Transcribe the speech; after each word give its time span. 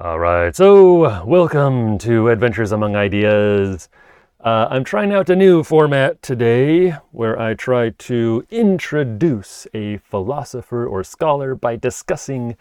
All 0.00 0.20
right, 0.20 0.54
so 0.54 1.24
welcome 1.24 1.98
to 1.98 2.28
Adventures 2.28 2.70
Among 2.70 2.94
Ideas. 2.94 3.88
Uh, 4.38 4.68
I'm 4.70 4.84
trying 4.84 5.12
out 5.12 5.28
a 5.28 5.34
new 5.34 5.64
format 5.64 6.22
today 6.22 6.90
where 7.10 7.36
I 7.36 7.54
try 7.54 7.90
to 7.90 8.46
introduce 8.48 9.66
a 9.74 9.96
philosopher 9.96 10.86
or 10.86 11.02
scholar 11.02 11.56
by 11.56 11.74
discussing 11.74 12.56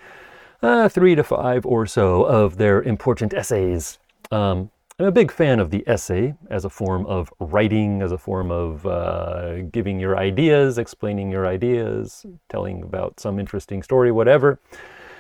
uh, 0.64 0.90
three 0.90 1.14
to 1.14 1.24
five 1.24 1.64
or 1.64 1.86
so 1.86 2.24
of 2.24 2.58
their 2.58 2.82
important 2.82 3.36
essays. 3.36 4.00
Um, 4.32 4.72
I'm 4.98 5.06
a 5.06 5.12
big 5.12 5.32
fan 5.32 5.60
of 5.60 5.70
the 5.70 5.84
essay 5.86 6.34
as 6.50 6.66
a 6.66 6.72
form 6.72 7.06
of 7.06 7.32
writing, 7.40 8.02
as 8.02 8.12
a 8.12 8.18
form 8.18 8.50
of 8.50 8.84
uh, 8.88 9.62
giving 9.62 10.00
your 10.00 10.18
ideas, 10.18 10.80
explaining 10.80 11.30
your 11.30 11.46
ideas, 11.46 12.26
telling 12.50 12.82
about 12.82 13.20
some 13.20 13.40
interesting 13.40 13.84
story, 13.84 14.12
whatever. 14.12 14.60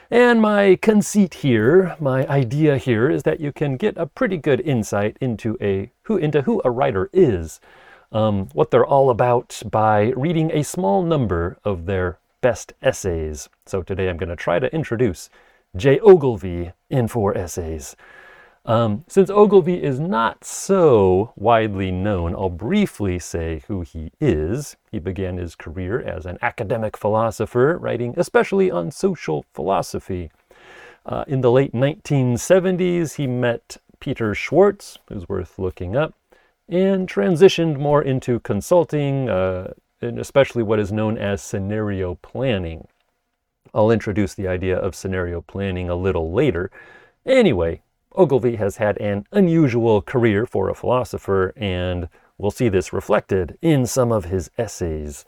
And 0.10 0.42
my 0.42 0.78
conceit 0.82 1.34
here, 1.36 1.98
my 2.00 2.26
idea 2.28 2.78
here, 2.78 3.10
is 3.10 3.24
that 3.24 3.42
you 3.42 3.52
can 3.52 3.76
get 3.76 3.98
a 3.98 4.06
pretty 4.06 4.38
good 4.38 4.62
insight 4.62 5.18
into 5.20 5.58
a 5.60 5.92
who 6.04 6.16
into 6.16 6.44
who 6.44 6.62
a 6.64 6.72
writer 6.72 7.10
is, 7.12 7.60
um, 8.14 8.48
what 8.54 8.72
they're 8.72 8.86
all 8.86 9.10
about 9.10 9.62
by 9.70 10.14
reading 10.16 10.50
a 10.52 10.64
small 10.64 11.04
number 11.04 11.58
of 11.66 11.86
their 11.88 12.20
best 12.40 12.72
essays. 12.82 13.50
So 13.66 13.82
today 13.82 14.08
I'm 14.10 14.18
going 14.18 14.30
to 14.30 14.38
try 14.38 14.60
to 14.60 14.74
introduce 14.74 15.30
Jay 15.76 16.00
Ogilvy 16.00 16.72
in 16.90 17.10
four 17.10 17.38
essays. 17.38 17.98
Um, 18.68 19.06
since 19.08 19.30
Ogilvy 19.30 19.82
is 19.82 19.98
not 19.98 20.44
so 20.44 21.32
widely 21.38 21.90
known, 21.90 22.36
I'll 22.36 22.50
briefly 22.50 23.18
say 23.18 23.64
who 23.70 23.80
he 23.80 24.12
is. 24.20 24.76
He 24.92 25.00
began 25.00 25.38
his 25.38 25.56
career 25.56 26.02
as 26.02 26.26
an 26.26 26.38
academic 26.42 26.98
philosopher, 26.98 27.78
writing 27.78 28.14
especially 28.18 28.70
on 28.70 28.92
social 28.92 29.46
philosophy. 29.54 30.32
Uh, 31.06 31.24
in 31.30 31.40
the 31.40 31.50
late 31.50 31.72
1970s, 31.72 33.16
he 33.16 33.26
met 33.26 33.78
Peter 34.02 34.36
Schwartz, 34.36 34.98
who's 35.08 35.30
worth 35.30 35.58
looking 35.58 35.96
up, 35.96 36.14
and 36.68 37.08
transitioned 37.08 37.80
more 37.80 38.02
into 38.02 38.42
consulting, 38.42 39.30
uh, 39.30 39.72
and 40.02 40.20
especially 40.20 40.62
what 40.62 40.80
is 40.80 40.92
known 40.92 41.18
as 41.18 41.42
scenario 41.42 42.16
planning. 42.16 42.86
I'll 43.74 43.92
introduce 43.92 44.34
the 44.34 44.50
idea 44.50 44.78
of 44.78 44.94
scenario 44.94 45.40
planning 45.40 45.90
a 45.90 45.96
little 45.96 46.34
later. 46.34 46.70
Anyway, 47.26 47.82
Ogilvy 48.18 48.56
has 48.56 48.78
had 48.78 48.98
an 48.98 49.26
unusual 49.32 50.02
career 50.02 50.48
for 50.48 50.70
a 50.70 50.76
philosopher, 50.76 51.54
and 51.56 52.10
we'll 52.40 52.52
see 52.52 52.68
this 52.68 52.92
reflected 52.92 53.58
in 53.62 53.86
some 53.86 54.12
of 54.12 54.26
his 54.26 54.50
essays. 54.58 55.24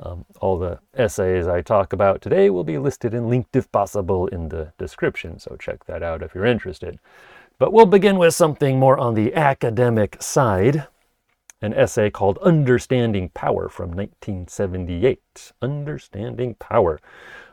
Um, 0.00 0.24
all 0.40 0.58
the 0.58 0.80
essays 0.94 1.46
I 1.46 1.60
talk 1.60 1.92
about 1.92 2.22
today 2.22 2.48
will 2.48 2.64
be 2.64 2.78
listed 2.78 3.12
and 3.12 3.28
linked 3.28 3.54
if 3.54 3.70
possible 3.70 4.26
in 4.28 4.48
the 4.48 4.72
description, 4.78 5.38
so 5.38 5.56
check 5.60 5.84
that 5.84 6.02
out 6.02 6.22
if 6.22 6.34
you're 6.34 6.46
interested. 6.46 6.98
But 7.58 7.72
we'll 7.72 7.86
begin 7.86 8.16
with 8.16 8.34
something 8.34 8.78
more 8.78 8.98
on 8.98 9.14
the 9.14 9.34
academic 9.34 10.20
side 10.20 10.86
an 11.62 11.72
essay 11.74 12.10
called 12.10 12.38
Understanding 12.38 13.28
Power 13.28 13.68
from 13.68 13.90
1978. 13.90 15.52
Understanding 15.62 16.56
Power. 16.56 17.00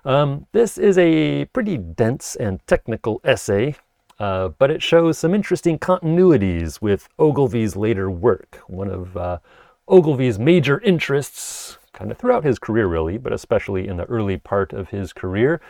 Um, 0.03 0.47
this 0.51 0.79
is 0.79 0.97
a 0.97 1.45
pretty 1.45 1.77
dense 1.77 2.35
and 2.35 2.65
technical 2.65 3.21
essay 3.23 3.75
uh, 4.19 4.49
but 4.49 4.69
it 4.69 4.83
shows 4.83 5.17
some 5.17 5.33
interesting 5.33 5.79
continuities 5.79 6.81
with 6.81 7.07
Ogilvy's 7.17 7.75
later 7.75 8.11
work. 8.11 8.61
One 8.67 8.89
of 8.89 9.15
uh, 9.15 9.39
Ogilvy's 9.87 10.37
major 10.37 10.79
interests, 10.81 11.77
kind 11.93 12.11
of 12.11 12.17
throughout 12.17 12.43
his 12.43 12.59
career 12.59 12.87
really, 12.87 13.17
but 13.17 13.31
especially 13.31 13.87
in 13.87 13.97
the 13.97 14.05
early 14.05 14.37
part 14.37 14.73
of 14.73 14.89
his 14.89 15.13
career, 15.13 15.61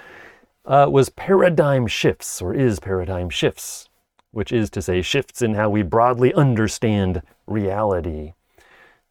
uh, 0.65 0.87
was 0.89 1.09
paradigm 1.09 1.87
shifts, 1.87 2.41
or 2.41 2.53
is 2.53 2.79
paradigm 2.79 3.29
shifts, 3.29 3.87
which 4.31 4.51
is 4.51 4.69
to 4.71 4.81
say 4.81 5.01
shifts 5.01 5.41
in 5.41 5.53
how 5.53 5.69
we 5.69 5.83
broadly 5.83 6.33
understand 6.33 7.21
reality. 7.45 8.33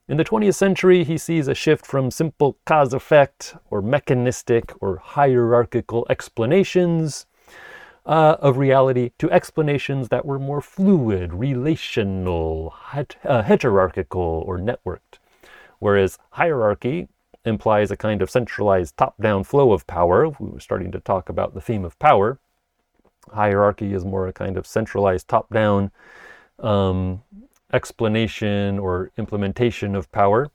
In 0.08 0.16
the 0.16 0.24
20th 0.24 0.54
century, 0.54 1.04
he 1.04 1.18
sees 1.18 1.48
a 1.48 1.54
shift 1.54 1.86
from 1.86 2.10
simple 2.10 2.56
cause 2.64 2.92
effect 2.92 3.54
or 3.70 3.82
mechanistic 3.82 4.72
or 4.80 4.96
hierarchical 4.96 6.06
explanations 6.08 7.26
uh, 8.08 8.38
of 8.40 8.56
reality 8.56 9.10
to 9.18 9.30
explanations 9.30 10.08
that 10.08 10.24
were 10.24 10.38
more 10.38 10.62
fluid, 10.62 11.34
relational, 11.34 12.74
het- 12.86 13.18
uh, 13.24 13.42
heterarchical, 13.42 14.42
or 14.46 14.58
networked. 14.58 15.18
Whereas 15.78 16.18
hierarchy 16.30 17.08
implies 17.44 17.90
a 17.90 17.96
kind 17.96 18.22
of 18.22 18.30
centralized 18.30 18.96
top 18.96 19.20
down 19.20 19.44
flow 19.44 19.72
of 19.72 19.86
power. 19.86 20.28
We 20.40 20.48
were 20.48 20.60
starting 20.60 20.90
to 20.92 21.00
talk 21.00 21.28
about 21.28 21.52
the 21.52 21.60
theme 21.60 21.84
of 21.84 21.98
power. 21.98 22.38
Hierarchy 23.32 23.92
is 23.92 24.06
more 24.06 24.26
a 24.26 24.32
kind 24.32 24.56
of 24.56 24.66
centralized 24.66 25.28
top 25.28 25.52
down 25.52 25.90
um, 26.60 27.22
explanation 27.74 28.78
or 28.78 29.10
implementation 29.18 29.94
of 29.94 30.10
power. 30.12 30.50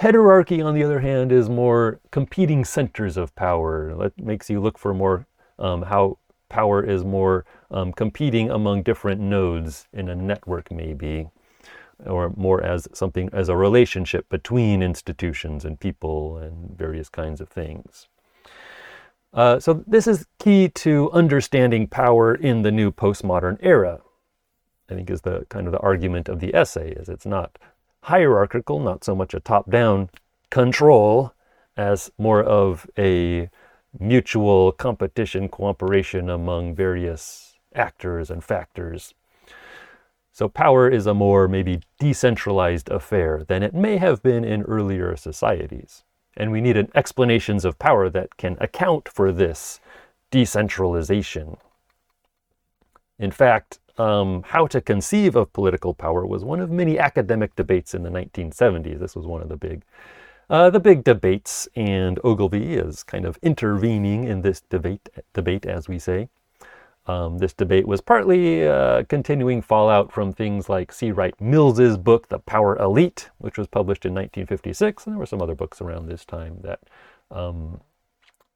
Heterarchy, 0.00 0.62
on 0.62 0.74
the 0.74 0.82
other 0.82 1.00
hand, 1.00 1.30
is 1.30 1.48
more 1.48 2.00
competing 2.10 2.64
centers 2.64 3.16
of 3.16 3.34
power. 3.36 3.94
That 3.94 4.18
makes 4.18 4.50
you 4.50 4.60
look 4.60 4.76
for 4.76 4.92
more 4.92 5.26
um, 5.58 5.82
how 5.82 6.18
power 6.48 6.82
is 6.82 7.04
more 7.04 7.44
um, 7.70 7.92
competing 7.92 8.50
among 8.50 8.82
different 8.82 9.20
nodes 9.20 9.86
in 9.92 10.08
a 10.08 10.14
network, 10.14 10.70
maybe, 10.70 11.28
or 12.04 12.32
more 12.36 12.62
as 12.62 12.88
something 12.92 13.28
as 13.32 13.48
a 13.48 13.56
relationship 13.56 14.28
between 14.28 14.82
institutions 14.82 15.64
and 15.64 15.80
people 15.80 16.36
and 16.38 16.76
various 16.76 17.08
kinds 17.08 17.40
of 17.40 17.48
things. 17.48 18.08
Uh, 19.32 19.60
so 19.60 19.84
this 19.86 20.06
is 20.06 20.26
key 20.38 20.68
to 20.68 21.10
understanding 21.12 21.86
power 21.86 22.34
in 22.34 22.62
the 22.62 22.72
new 22.72 22.90
postmodern 22.90 23.58
era. 23.60 24.00
I 24.88 24.94
think 24.94 25.10
is 25.10 25.22
the 25.22 25.44
kind 25.48 25.66
of 25.66 25.72
the 25.72 25.80
argument 25.80 26.28
of 26.28 26.40
the 26.40 26.54
essay 26.54 26.92
is 26.92 27.08
it's 27.08 27.26
not 27.26 27.58
hierarchical, 28.02 28.78
not 28.78 29.04
so 29.04 29.14
much 29.14 29.34
a 29.34 29.40
top-down 29.40 30.10
control 30.48 31.32
as 31.76 32.10
more 32.18 32.42
of 32.42 32.88
a 32.96 33.50
mutual 34.00 34.72
competition, 34.72 35.48
cooperation 35.48 36.30
among 36.30 36.74
various 36.74 37.54
actors 37.74 38.30
and 38.30 38.42
factors. 38.42 39.14
So 40.32 40.48
power 40.48 40.88
is 40.88 41.06
a 41.06 41.14
more 41.14 41.48
maybe 41.48 41.80
decentralized 41.98 42.90
affair 42.90 43.44
than 43.46 43.62
it 43.62 43.74
may 43.74 43.96
have 43.96 44.22
been 44.22 44.44
in 44.44 44.62
earlier 44.62 45.16
societies. 45.16 46.04
And 46.36 46.52
we 46.52 46.60
need 46.60 46.76
explanations 46.94 47.64
of 47.64 47.78
power 47.78 48.10
that 48.10 48.36
can 48.36 48.58
account 48.60 49.08
for 49.08 49.32
this 49.32 49.80
decentralization. 50.30 51.56
In 53.18 53.30
fact, 53.30 53.78
um, 53.96 54.42
how 54.46 54.66
to 54.66 54.80
conceive 54.80 55.36
of 55.36 55.52
political 55.52 55.94
power 55.94 56.26
was 56.26 56.44
one 56.44 56.60
of 56.60 56.70
many 56.70 56.98
academic 56.98 57.56
debates 57.56 57.94
in 57.94 58.02
the 58.02 58.10
1970s. 58.10 58.98
This 58.98 59.16
was 59.16 59.26
one 59.26 59.40
of 59.40 59.48
the 59.48 59.56
big 59.56 59.82
uh, 60.48 60.70
the 60.70 60.80
big 60.80 61.04
debates, 61.04 61.68
and 61.74 62.18
Ogilvy 62.24 62.74
is 62.74 63.02
kind 63.02 63.24
of 63.24 63.38
intervening 63.42 64.24
in 64.24 64.42
this 64.42 64.60
debate, 64.60 65.08
debate 65.32 65.66
as 65.66 65.88
we 65.88 65.98
say. 65.98 66.28
Um, 67.06 67.38
this 67.38 67.52
debate 67.52 67.86
was 67.86 68.00
partly 68.00 68.66
uh, 68.66 69.04
continuing 69.04 69.62
fallout 69.62 70.10
from 70.12 70.32
things 70.32 70.68
like 70.68 70.92
C. 70.92 71.12
Wright 71.12 71.40
Mills's 71.40 71.96
book, 71.96 72.28
The 72.28 72.40
Power 72.40 72.76
Elite, 72.78 73.30
which 73.38 73.58
was 73.58 73.68
published 73.68 74.04
in 74.04 74.12
1956, 74.12 75.06
and 75.06 75.14
there 75.14 75.18
were 75.18 75.26
some 75.26 75.40
other 75.40 75.54
books 75.54 75.80
around 75.80 76.06
this 76.06 76.24
time 76.24 76.58
that 76.62 76.80
um, 77.30 77.80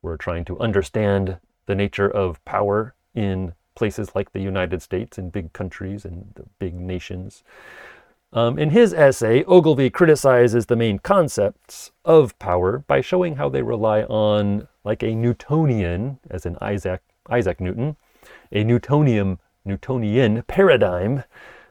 were 0.03 0.17
trying 0.17 0.45
to 0.47 0.59
understand 0.59 1.39
the 1.67 1.77
nature 1.77 2.11
of 2.11 2.45
power 2.45 2.95
in 3.15 3.55
places 3.77 4.15
like 4.15 4.33
the 4.33 4.41
United 4.41 4.83
States, 4.83 5.17
in 5.17 5.31
big 5.31 5.53
countries 5.53 6.05
and 6.05 6.47
big 6.59 6.75
nations. 6.75 7.45
Um, 8.33 8.59
in 8.59 8.71
his 8.71 8.95
essay, 8.95 9.43
Ogilvy 9.45 9.91
criticizes 9.91 10.67
the 10.67 10.77
main 10.77 11.01
concepts 11.01 11.91
of 12.05 12.39
power 12.39 12.85
by 12.87 13.01
showing 13.01 13.37
how 13.37 13.49
they 13.49 13.63
rely 13.63 14.03
on, 14.05 14.69
like 14.85 15.03
a 15.03 15.15
Newtonian, 15.15 16.21
as 16.31 16.47
in 16.47 16.57
Isaac, 16.61 17.03
Isaac 17.29 17.61
Newton, 17.61 17.97
a 18.53 18.63
Newtonian, 18.63 19.41
Newtonian 19.65 20.43
paradigm, 20.45 21.25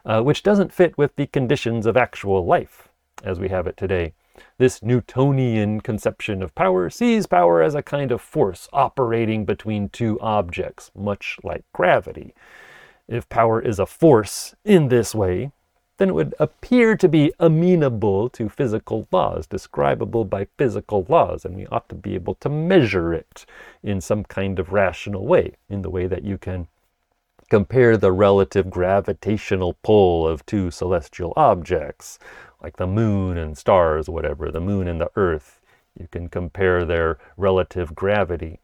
uh, 0.05 0.21
which 0.21 0.43
doesn't 0.43 0.73
fit 0.73 0.97
with 0.97 1.15
the 1.15 1.27
conditions 1.27 1.85
of 1.85 1.95
actual 1.95 2.45
life 2.45 2.89
as 3.23 3.39
we 3.39 3.47
have 3.49 3.65
it 3.65 3.77
today. 3.77 4.13
This 4.57 4.83
Newtonian 4.83 5.79
conception 5.79 6.43
of 6.43 6.55
power 6.55 6.89
sees 6.89 7.25
power 7.25 7.61
as 7.61 7.75
a 7.75 7.83
kind 7.83 8.11
of 8.11 8.21
force 8.21 8.67
operating 8.73 9.45
between 9.45 9.89
two 9.89 10.19
objects, 10.19 10.91
much 10.93 11.37
like 11.43 11.63
gravity. 11.73 12.33
If 13.07 13.29
power 13.29 13.61
is 13.61 13.79
a 13.79 13.85
force 13.85 14.55
in 14.65 14.89
this 14.89 15.15
way, 15.15 15.51
then 15.99 16.09
it 16.09 16.15
would 16.15 16.33
appear 16.39 16.95
to 16.95 17.07
be 17.09 17.31
amenable 17.39 18.29
to 18.29 18.49
physical 18.49 19.07
laws, 19.11 19.45
describable 19.45 20.25
by 20.25 20.47
physical 20.57 21.05
laws, 21.09 21.45
and 21.45 21.55
we 21.55 21.67
ought 21.67 21.87
to 21.89 21.95
be 21.95 22.15
able 22.15 22.35
to 22.35 22.49
measure 22.49 23.13
it 23.13 23.45
in 23.83 24.01
some 24.01 24.23
kind 24.23 24.59
of 24.59 24.71
rational 24.71 25.27
way, 25.27 25.53
in 25.69 25.81
the 25.81 25.89
way 25.89 26.07
that 26.07 26.23
you 26.23 26.37
can 26.37 26.67
compare 27.49 27.97
the 27.97 28.13
relative 28.13 28.69
gravitational 28.69 29.75
pull 29.83 30.25
of 30.27 30.45
two 30.45 30.71
celestial 30.71 31.33
objects, 31.35 32.17
like 32.63 32.77
the 32.77 32.87
moon 32.87 33.37
and 33.37 33.57
stars, 33.57 34.07
whatever, 34.07 34.51
the 34.51 34.61
moon 34.61 34.87
and 34.87 35.01
the 35.01 35.11
earth. 35.15 35.59
You 35.99 36.07
can 36.09 36.29
compare 36.29 36.85
their 36.85 37.17
relative 37.35 37.93
gravity. 37.93 38.59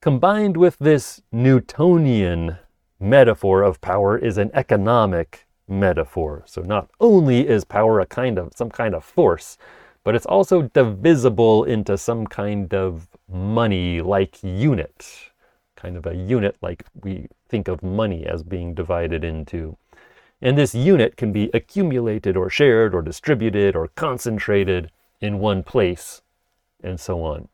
combined 0.00 0.56
with 0.56 0.78
this 0.78 1.20
Newtonian 1.32 2.56
metaphor 3.00 3.62
of 3.62 3.80
power 3.80 4.16
is 4.16 4.38
an 4.38 4.50
economic 4.54 5.47
metaphor. 5.68 6.42
So 6.46 6.62
not 6.62 6.88
only 7.00 7.46
is 7.46 7.64
power 7.64 8.00
a 8.00 8.06
kind 8.06 8.38
of 8.38 8.52
some 8.54 8.70
kind 8.70 8.94
of 8.94 9.04
force, 9.04 9.58
but 10.04 10.14
it's 10.14 10.26
also 10.26 10.62
divisible 10.62 11.64
into 11.64 11.98
some 11.98 12.26
kind 12.26 12.72
of 12.72 13.08
money 13.30 14.00
like 14.00 14.42
unit, 14.42 15.06
kind 15.76 15.96
of 15.96 16.06
a 16.06 16.14
unit 16.14 16.56
like 16.62 16.84
we 17.02 17.26
think 17.48 17.68
of 17.68 17.82
money 17.82 18.26
as 18.26 18.42
being 18.42 18.74
divided 18.74 19.24
into. 19.24 19.76
And 20.40 20.56
this 20.56 20.74
unit 20.74 21.16
can 21.16 21.32
be 21.32 21.50
accumulated 21.52 22.36
or 22.36 22.48
shared 22.48 22.94
or 22.94 23.02
distributed 23.02 23.74
or 23.74 23.88
concentrated 23.88 24.90
in 25.20 25.40
one 25.40 25.62
place, 25.62 26.22
and 26.82 26.98
so 27.00 27.22
on. 27.22 27.48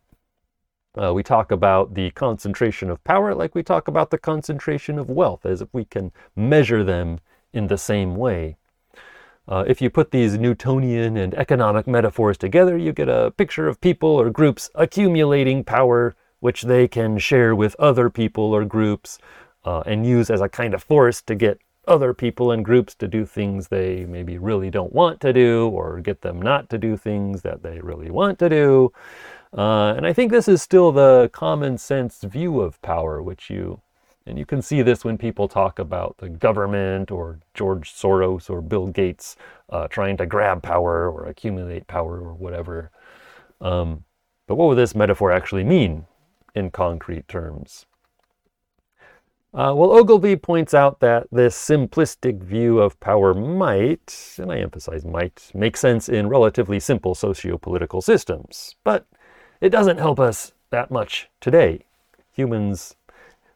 Uh, 0.96 1.12
we 1.12 1.22
talk 1.22 1.50
about 1.50 1.94
the 1.94 2.10
concentration 2.10 2.88
of 2.88 3.02
power 3.02 3.34
like 3.34 3.54
we 3.54 3.62
talk 3.62 3.88
about 3.88 4.10
the 4.10 4.18
concentration 4.18 4.98
of 4.98 5.10
wealth, 5.10 5.44
as 5.44 5.60
if 5.60 5.68
we 5.72 5.84
can 5.84 6.12
measure 6.36 6.84
them 6.84 7.18
in 7.54 7.68
the 7.68 7.78
same 7.78 8.16
way. 8.16 8.56
Uh, 9.46 9.64
if 9.66 9.80
you 9.82 9.90
put 9.90 10.10
these 10.10 10.38
Newtonian 10.38 11.16
and 11.16 11.34
economic 11.34 11.86
metaphors 11.86 12.38
together, 12.38 12.76
you 12.76 12.92
get 12.92 13.08
a 13.08 13.32
picture 13.36 13.68
of 13.68 13.80
people 13.80 14.08
or 14.08 14.30
groups 14.30 14.70
accumulating 14.74 15.64
power 15.64 16.16
which 16.44 16.60
they 16.60 16.86
can 16.86 17.16
share 17.16 17.54
with 17.54 17.74
other 17.78 18.10
people 18.10 18.52
or 18.52 18.66
groups 18.66 19.18
uh, 19.64 19.80
and 19.86 20.06
use 20.06 20.28
as 20.28 20.42
a 20.42 20.48
kind 20.48 20.74
of 20.74 20.82
force 20.82 21.22
to 21.22 21.34
get 21.34 21.58
other 21.88 22.12
people 22.12 22.50
and 22.50 22.66
groups 22.66 22.94
to 22.94 23.08
do 23.08 23.24
things 23.24 23.68
they 23.68 24.04
maybe 24.04 24.36
really 24.36 24.70
don't 24.70 24.92
want 24.92 25.20
to 25.20 25.32
do 25.32 25.68
or 25.68 26.00
get 26.00 26.20
them 26.20 26.42
not 26.42 26.68
to 26.68 26.76
do 26.76 26.98
things 26.98 27.40
that 27.40 27.62
they 27.62 27.80
really 27.80 28.10
want 28.10 28.38
to 28.38 28.50
do. 28.50 28.92
Uh, 29.56 29.94
and 29.96 30.06
I 30.06 30.12
think 30.12 30.30
this 30.30 30.46
is 30.46 30.60
still 30.60 30.92
the 30.92 31.30
common 31.32 31.78
sense 31.78 32.22
view 32.22 32.60
of 32.60 32.80
power, 32.82 33.22
which 33.22 33.48
you, 33.48 33.80
and 34.26 34.38
you 34.38 34.46
can 34.46 34.62
see 34.62 34.82
this 34.82 35.04
when 35.04 35.18
people 35.18 35.48
talk 35.48 35.78
about 35.78 36.16
the 36.18 36.28
government 36.28 37.10
or 37.10 37.40
George 37.52 37.92
Soros 37.92 38.48
or 38.48 38.62
Bill 38.62 38.86
Gates 38.86 39.36
uh, 39.68 39.86
trying 39.88 40.16
to 40.16 40.26
grab 40.26 40.62
power 40.62 41.10
or 41.10 41.26
accumulate 41.26 41.86
power 41.86 42.20
or 42.20 42.34
whatever. 42.34 42.90
Um, 43.60 44.04
but 44.46 44.56
what 44.56 44.68
would 44.68 44.78
this 44.78 44.94
metaphor 44.94 45.30
actually 45.30 45.64
mean 45.64 46.06
in 46.54 46.70
concrete 46.70 47.28
terms? 47.28 47.86
Uh, 49.52 49.72
well, 49.72 49.92
Ogilvy 49.92 50.34
points 50.34 50.74
out 50.74 50.98
that 50.98 51.28
this 51.30 51.56
simplistic 51.56 52.42
view 52.42 52.80
of 52.80 52.98
power 52.98 53.32
might, 53.32 54.34
and 54.38 54.50
I 54.50 54.58
emphasize 54.58 55.04
might, 55.04 55.52
make 55.54 55.76
sense 55.76 56.08
in 56.08 56.28
relatively 56.28 56.80
simple 56.80 57.14
socio-political 57.14 58.02
systems, 58.02 58.74
but 58.82 59.06
it 59.60 59.68
doesn't 59.68 59.98
help 59.98 60.18
us 60.18 60.52
that 60.70 60.90
much 60.90 61.28
today. 61.40 61.84
Humans, 62.32 62.96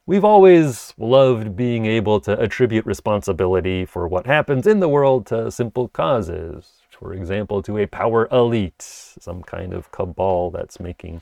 we've 0.08 0.25
always 0.25 0.94
loved 0.96 1.55
being 1.55 1.84
able 1.84 2.19
to 2.19 2.40
attribute 2.40 2.87
responsibility 2.87 3.84
for 3.84 4.08
what 4.08 4.25
happens 4.25 4.66
in 4.66 4.81
the 4.81 4.88
world 4.88 5.26
to 5.26 5.50
simple 5.50 5.88
causes, 5.88 6.81
for 6.90 7.12
example, 7.12 7.62
to 7.62 7.76
a 7.76 7.87
power 7.87 8.26
elite, 8.32 8.81
some 8.81 9.43
kind 9.43 9.75
of 9.75 9.93
cabal 9.93 10.50
that's 10.50 10.81
making 10.81 11.20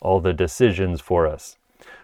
all 0.00 0.18
the 0.18 0.32
decisions 0.32 1.00
for 1.00 1.28
us. 1.28 1.56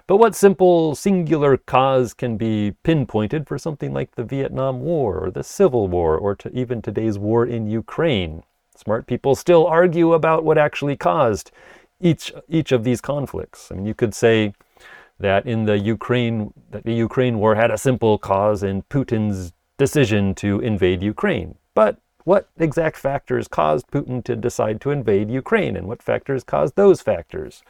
But 0.06 0.18
what 0.18 0.36
simple 0.36 0.94
singular 0.94 1.56
cause 1.56 2.14
can 2.14 2.36
be 2.36 2.76
pinpointed 2.84 3.48
for 3.48 3.58
something 3.58 3.92
like 3.92 4.14
the 4.14 4.22
Vietnam 4.22 4.82
War 4.82 5.18
or 5.18 5.30
the 5.32 5.42
Civil 5.42 5.88
War 5.88 6.16
or 6.16 6.36
to 6.36 6.56
even 6.56 6.80
today's 6.80 7.18
war 7.18 7.44
in 7.44 7.68
Ukraine? 7.68 8.44
Smart 8.76 9.08
people 9.08 9.34
still 9.34 9.66
argue 9.66 10.12
about 10.12 10.44
what 10.44 10.58
actually 10.58 10.96
caused 10.96 11.50
each, 12.00 12.32
each 12.48 12.70
of 12.70 12.84
these 12.84 13.00
conflicts. 13.00 13.72
I 13.72 13.74
mean, 13.74 13.84
you 13.84 13.94
could 13.94 14.14
say 14.14 14.54
that 15.20 15.46
in 15.46 15.66
the 15.66 15.78
Ukraine, 15.78 16.52
that 16.70 16.84
the 16.84 16.94
Ukraine 16.94 17.38
war 17.38 17.54
had 17.54 17.70
a 17.70 17.78
simple 17.78 18.18
cause 18.18 18.62
in 18.62 18.82
Putin's 18.82 19.52
decision 19.78 20.34
to 20.36 20.60
invade 20.60 21.02
Ukraine. 21.02 21.56
But 21.74 21.98
what 22.24 22.48
exact 22.58 22.96
factors 22.96 23.48
caused 23.48 23.86
Putin 23.88 24.22
to 24.24 24.36
decide 24.36 24.80
to 24.82 24.90
invade 24.90 25.30
Ukraine 25.30 25.76
and 25.76 25.86
what 25.86 26.02
factors 26.02 26.44
caused 26.44 26.76
those 26.76 27.00
factors? 27.00 27.62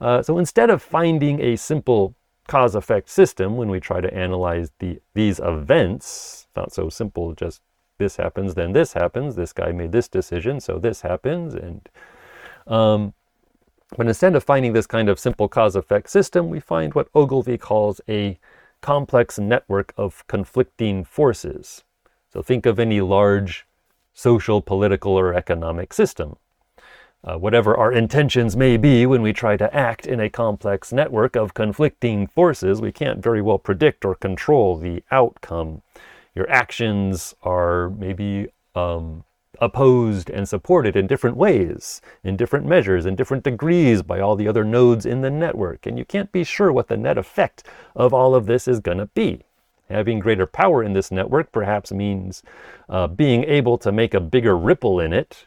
Uh, 0.00 0.22
so 0.22 0.38
instead 0.38 0.70
of 0.70 0.82
finding 0.82 1.40
a 1.40 1.56
simple 1.56 2.14
cause 2.46 2.74
effect 2.74 3.08
system 3.10 3.56
when 3.56 3.68
we 3.68 3.80
try 3.80 4.00
to 4.00 4.12
analyze 4.14 4.70
the, 4.78 5.00
these 5.14 5.38
events, 5.40 6.46
not 6.56 6.72
so 6.72 6.88
simple, 6.88 7.34
just 7.34 7.60
this 7.98 8.16
happens, 8.16 8.54
then 8.54 8.72
this 8.72 8.92
happens, 8.92 9.34
this 9.34 9.52
guy 9.52 9.72
made 9.72 9.92
this 9.92 10.08
decision, 10.08 10.60
so 10.60 10.78
this 10.78 11.02
happens. 11.02 11.54
And 11.54 11.88
um, 12.66 13.14
But 13.96 14.06
instead 14.06 14.36
of 14.36 14.44
finding 14.44 14.72
this 14.72 14.86
kind 14.86 15.08
of 15.08 15.18
simple 15.18 15.48
cause 15.48 15.74
effect 15.74 16.10
system, 16.10 16.50
we 16.50 16.60
find 16.60 16.94
what 16.94 17.08
Ogilvy 17.14 17.58
calls 17.58 18.00
a 18.08 18.38
complex 18.80 19.38
network 19.38 19.92
of 19.96 20.26
conflicting 20.26 21.04
forces. 21.04 21.84
So 22.32 22.42
think 22.42 22.66
of 22.66 22.78
any 22.78 23.00
large 23.00 23.66
social, 24.12 24.60
political, 24.60 25.12
or 25.12 25.32
economic 25.32 25.92
system. 25.92 26.36
Uh, 27.24 27.36
whatever 27.36 27.76
our 27.76 27.92
intentions 27.92 28.56
may 28.56 28.76
be 28.76 29.04
when 29.04 29.22
we 29.22 29.32
try 29.32 29.56
to 29.56 29.74
act 29.74 30.06
in 30.06 30.20
a 30.20 30.30
complex 30.30 30.92
network 30.92 31.34
of 31.34 31.54
conflicting 31.54 32.26
forces, 32.26 32.80
we 32.80 32.92
can't 32.92 33.22
very 33.22 33.42
well 33.42 33.58
predict 33.58 34.04
or 34.04 34.14
control 34.14 34.76
the 34.76 35.02
outcome. 35.10 35.82
Your 36.34 36.48
actions 36.48 37.34
are 37.42 37.90
maybe 37.90 38.48
um, 38.76 39.24
opposed 39.60 40.30
and 40.30 40.48
supported 40.48 40.96
in 40.96 41.06
different 41.06 41.36
ways, 41.36 42.00
in 42.22 42.36
different 42.36 42.66
measures, 42.66 43.06
in 43.06 43.16
different 43.16 43.44
degrees 43.44 44.02
by 44.02 44.20
all 44.20 44.36
the 44.36 44.48
other 44.48 44.64
nodes 44.64 45.04
in 45.04 45.20
the 45.20 45.30
network. 45.30 45.86
And 45.86 45.98
you 45.98 46.04
can't 46.04 46.30
be 46.32 46.44
sure 46.44 46.72
what 46.72 46.88
the 46.88 46.96
net 46.96 47.18
effect 47.18 47.64
of 47.94 48.14
all 48.14 48.34
of 48.34 48.46
this 48.46 48.68
is 48.68 48.80
going 48.80 48.98
to 48.98 49.06
be. 49.06 49.42
Having 49.88 50.18
greater 50.20 50.46
power 50.46 50.82
in 50.82 50.92
this 50.92 51.10
network 51.10 51.50
perhaps 51.50 51.90
means 51.90 52.42
uh, 52.88 53.06
being 53.06 53.44
able 53.44 53.78
to 53.78 53.90
make 53.90 54.14
a 54.14 54.20
bigger 54.20 54.56
ripple 54.56 55.00
in 55.00 55.12
it, 55.12 55.46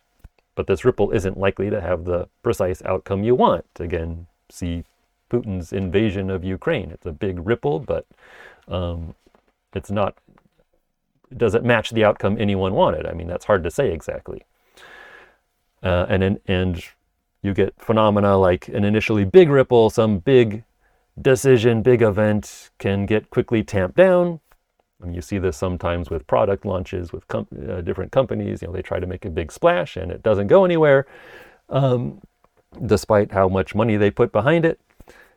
but 0.55 0.67
this 0.67 0.83
ripple 0.83 1.11
isn't 1.11 1.37
likely 1.37 1.69
to 1.69 1.79
have 1.79 2.05
the 2.05 2.27
precise 2.43 2.81
outcome 2.83 3.23
you 3.23 3.35
want. 3.35 3.65
Again, 3.79 4.27
see 4.49 4.83
Putin's 5.29 5.71
invasion 5.71 6.29
of 6.29 6.43
Ukraine. 6.43 6.91
It's 6.91 7.05
a 7.05 7.11
big 7.11 7.45
ripple, 7.45 7.79
but 7.79 8.05
um, 8.67 9.15
it's 9.73 9.91
not, 9.91 10.17
does 11.35 11.55
it 11.55 11.63
match 11.63 11.91
the 11.91 12.03
outcome 12.03 12.37
anyone 12.39 12.73
wanted? 12.73 13.05
I 13.05 13.13
mean, 13.13 13.27
that's 13.27 13.45
hard 13.45 13.63
to 13.63 13.71
say 13.71 13.91
exactly. 13.91 14.45
Uh, 15.83 16.05
and, 16.09 16.39
and 16.47 16.83
you 17.41 17.53
get 17.53 17.73
phenomena 17.79 18.37
like 18.37 18.67
an 18.67 18.83
initially 18.83 19.25
big 19.25 19.49
ripple, 19.49 19.89
some 19.89 20.19
big 20.19 20.63
decision, 21.19 21.81
big 21.81 22.01
event 22.01 22.69
can 22.77 23.05
get 23.05 23.29
quickly 23.29 23.63
tamped 23.63 23.97
down, 23.97 24.39
and 25.01 25.15
you 25.15 25.21
see 25.21 25.39
this 25.39 25.57
sometimes 25.57 26.09
with 26.09 26.27
product 26.27 26.65
launches 26.65 27.11
with 27.11 27.27
com- 27.27 27.47
uh, 27.69 27.81
different 27.81 28.11
companies. 28.11 28.61
You 28.61 28.67
know, 28.67 28.73
they 28.73 28.81
try 28.81 28.99
to 28.99 29.07
make 29.07 29.25
a 29.25 29.29
big 29.29 29.51
splash 29.51 29.97
and 29.97 30.11
it 30.11 30.21
doesn't 30.21 30.47
go 30.47 30.63
anywhere, 30.63 31.07
um, 31.69 32.21
despite 32.85 33.31
how 33.31 33.49
much 33.49 33.73
money 33.73 33.97
they 33.97 34.11
put 34.11 34.31
behind 34.31 34.65
it. 34.65 34.79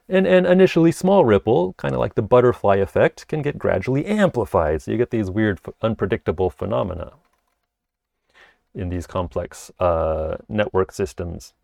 And 0.09 0.27
an 0.27 0.45
initially 0.45 0.93
small 0.93 1.25
ripple, 1.25 1.73
kind 1.75 1.95
of 1.95 2.01
like 2.01 2.15
the 2.15 2.23
butterfly 2.23 2.77
effect, 2.77 3.27
can 3.27 3.41
get 3.41 3.59
gradually 3.59 4.05
amplified. 4.05 4.83
So 4.83 4.91
you 4.91 4.99
get 4.99 5.11
these 5.11 5.31
weird, 5.31 5.61
unpredictable 5.81 6.51
phenomena 6.51 7.13
in 8.75 8.89
these 8.89 9.07
complex 9.07 9.71
uh, 9.81 10.37
network 10.49 10.93
systems. 10.93 11.55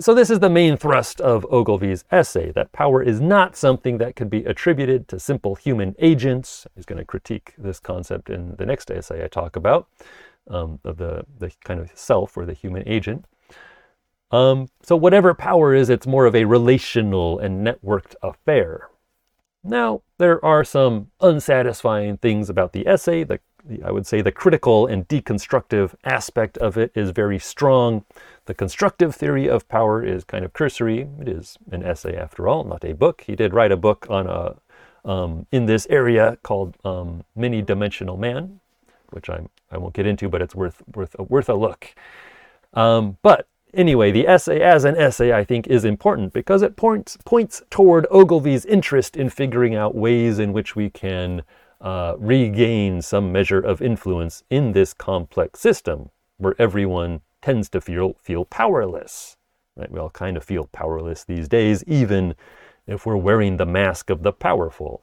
So 0.00 0.14
this 0.14 0.30
is 0.30 0.40
the 0.40 0.50
main 0.50 0.76
thrust 0.76 1.20
of 1.20 1.46
Ogilvy's 1.50 2.04
essay, 2.10 2.52
that 2.52 2.72
power 2.72 3.02
is 3.02 3.20
not 3.20 3.56
something 3.56 3.98
that 3.98 4.16
could 4.16 4.28
be 4.28 4.44
attributed 4.44 5.08
to 5.08 5.18
simple 5.18 5.54
human 5.54 5.94
agents. 5.98 6.66
He's 6.74 6.84
going 6.84 6.98
to 6.98 7.06
critique 7.06 7.54
this 7.56 7.80
concept 7.80 8.28
in 8.28 8.54
the 8.56 8.66
next 8.66 8.90
essay 8.90 9.24
I 9.24 9.28
talk 9.28 9.56
about, 9.56 9.88
um, 10.48 10.78
of 10.84 10.98
the, 10.98 11.24
the 11.38 11.52
kind 11.64 11.80
of 11.80 11.90
self 11.94 12.36
or 12.36 12.44
the 12.44 12.52
human 12.52 12.86
agent. 12.86 13.24
Um, 14.32 14.68
so 14.82 14.96
whatever 14.96 15.34
power 15.34 15.74
is, 15.74 15.90
it's 15.90 16.06
more 16.06 16.26
of 16.26 16.34
a 16.34 16.46
relational 16.46 17.38
and 17.38 17.64
networked 17.64 18.14
affair. 18.22 18.88
Now, 19.62 20.02
there 20.18 20.44
are 20.44 20.64
some 20.64 21.10
unsatisfying 21.20 22.16
things 22.16 22.48
about 22.48 22.72
the 22.72 22.88
essay. 22.88 23.22
The, 23.22 23.38
I 23.84 23.92
would 23.92 24.06
say 24.06 24.22
the 24.22 24.32
critical 24.32 24.86
and 24.86 25.06
deconstructive 25.06 25.94
aspect 26.02 26.58
of 26.58 26.76
it 26.76 26.90
is 26.94 27.10
very 27.10 27.38
strong. 27.38 28.04
The 28.46 28.54
constructive 28.54 29.14
theory 29.14 29.48
of 29.48 29.68
power 29.68 30.04
is 30.04 30.24
kind 30.24 30.44
of 30.44 30.52
cursory. 30.52 31.08
It 31.20 31.28
is 31.28 31.58
an 31.70 31.84
essay, 31.84 32.16
after 32.16 32.48
all, 32.48 32.64
not 32.64 32.84
a 32.84 32.94
book. 32.94 33.22
He 33.26 33.36
did 33.36 33.54
write 33.54 33.70
a 33.70 33.76
book 33.76 34.06
on 34.10 34.26
a 34.26 34.56
um, 35.04 35.46
in 35.50 35.66
this 35.66 35.86
area 35.90 36.38
called 36.42 36.76
um, 36.84 37.24
Many 37.34 37.60
Dimensional 37.60 38.16
Man, 38.16 38.60
which 39.10 39.28
I'm 39.28 39.48
I 39.70 39.78
won't 39.78 39.94
get 39.94 40.06
into, 40.06 40.28
but 40.28 40.42
it's 40.42 40.54
worth 40.54 40.82
worth 40.94 41.16
worth 41.18 41.48
a 41.48 41.54
look. 41.54 41.94
Um, 42.74 43.18
but 43.22 43.48
anyway, 43.74 44.10
the 44.10 44.26
essay 44.26 44.60
as 44.60 44.84
an 44.84 44.96
essay, 44.96 45.32
I 45.32 45.44
think, 45.44 45.66
is 45.66 45.84
important 45.84 46.32
because 46.32 46.62
it 46.62 46.76
points 46.76 47.16
points 47.24 47.62
toward 47.70 48.06
Ogilvy's 48.10 48.64
interest 48.64 49.16
in 49.16 49.30
figuring 49.30 49.74
out 49.74 49.94
ways 49.94 50.38
in 50.38 50.52
which 50.52 50.76
we 50.76 50.90
can 50.90 51.42
uh, 51.80 52.14
regain 52.18 53.02
some 53.02 53.32
measure 53.32 53.60
of 53.60 53.82
influence 53.82 54.44
in 54.50 54.72
this 54.72 54.94
complex 54.94 55.60
system 55.60 56.10
where 56.38 56.54
everyone 56.58 57.20
tends 57.40 57.68
to 57.70 57.80
feel 57.80 58.14
feel 58.20 58.44
powerless. 58.44 59.36
Right? 59.76 59.90
We 59.90 59.98
all 59.98 60.10
kind 60.10 60.36
of 60.36 60.44
feel 60.44 60.66
powerless 60.66 61.24
these 61.24 61.48
days, 61.48 61.82
even 61.86 62.34
if 62.86 63.06
we're 63.06 63.16
wearing 63.16 63.56
the 63.56 63.66
mask 63.66 64.10
of 64.10 64.22
the 64.22 64.32
powerful? 64.32 65.02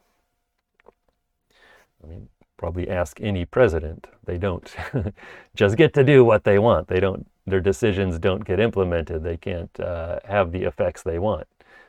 I 2.03 2.07
mean, 2.07 2.29
probably 2.59 2.89
ask 2.89 3.21
any 3.21 3.45
president. 3.45 4.07
They 4.25 4.37
don't 4.37 4.75
just 5.55 5.77
get 5.77 5.93
to 5.93 6.03
do 6.03 6.25
what 6.25 6.43
they 6.43 6.59
want. 6.59 6.89
They 6.89 6.99
don't. 6.99 7.25
Their 7.47 7.61
decisions 7.61 8.19
don't 8.19 8.43
get 8.43 8.59
implemented. 8.59 9.23
They 9.23 9.37
can't 9.37 9.79
uh, 9.79 10.19
have 10.25 10.51
the 10.51 10.63
effects 10.63 11.01
they 11.01 11.17
want. 11.17 11.47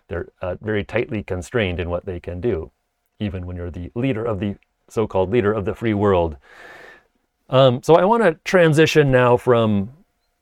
They're 0.08 0.28
uh, 0.40 0.54
very 0.62 0.84
tightly 0.84 1.22
constrained 1.24 1.80
in 1.80 1.90
what 1.90 2.06
they 2.06 2.20
can 2.20 2.40
do, 2.40 2.70
even 3.18 3.46
when 3.46 3.56
you're 3.56 3.70
the 3.70 3.90
leader 3.94 4.24
of 4.24 4.38
the 4.38 4.54
so-called 4.88 5.30
leader 5.30 5.52
of 5.52 5.64
the 5.64 5.74
free 5.74 5.92
world. 5.92 6.36
Um, 7.50 7.82
so 7.82 7.96
I 7.96 8.04
want 8.04 8.22
to 8.22 8.34
transition 8.44 9.10
now 9.10 9.36
from 9.36 9.90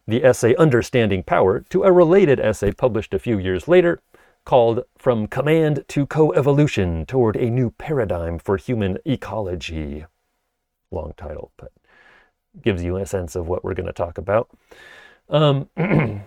the 0.06 0.22
essay 0.22 0.54
Understanding 0.56 1.22
Power 1.22 1.60
to 1.70 1.84
a 1.84 1.92
related 1.92 2.38
essay 2.38 2.70
published 2.70 3.14
a 3.14 3.18
few 3.18 3.38
years 3.38 3.66
later 3.66 4.00
called 4.44 4.84
From 4.96 5.26
Command 5.26 5.84
to 5.88 6.06
Coevolution 6.06 7.06
Toward 7.06 7.36
a 7.36 7.50
New 7.50 7.70
Paradigm 7.70 8.38
for 8.38 8.56
Human 8.58 8.98
Ecology. 9.06 10.04
Long 10.90 11.12
title, 11.16 11.52
but 11.56 11.72
gives 12.62 12.82
you 12.82 12.96
a 12.96 13.06
sense 13.06 13.36
of 13.36 13.46
what 13.46 13.64
we're 13.64 13.74
going 13.74 13.86
to 13.86 13.92
talk 13.92 14.18
about. 14.18 14.48
Um, 15.28 15.68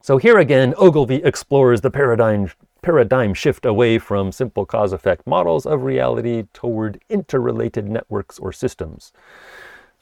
so 0.00 0.18
here 0.18 0.38
again, 0.38 0.74
Ogilvy 0.76 1.16
explores 1.16 1.80
the 1.80 1.90
paradigm 1.90 2.50
paradigm 2.82 3.34
shift 3.34 3.66
away 3.66 3.98
from 3.98 4.32
simple 4.32 4.64
cause 4.64 4.92
effect 4.92 5.26
models 5.26 5.66
of 5.66 5.82
reality 5.82 6.44
toward 6.54 7.00
interrelated 7.10 7.86
networks 7.88 8.38
or 8.38 8.52
systems. 8.52 9.12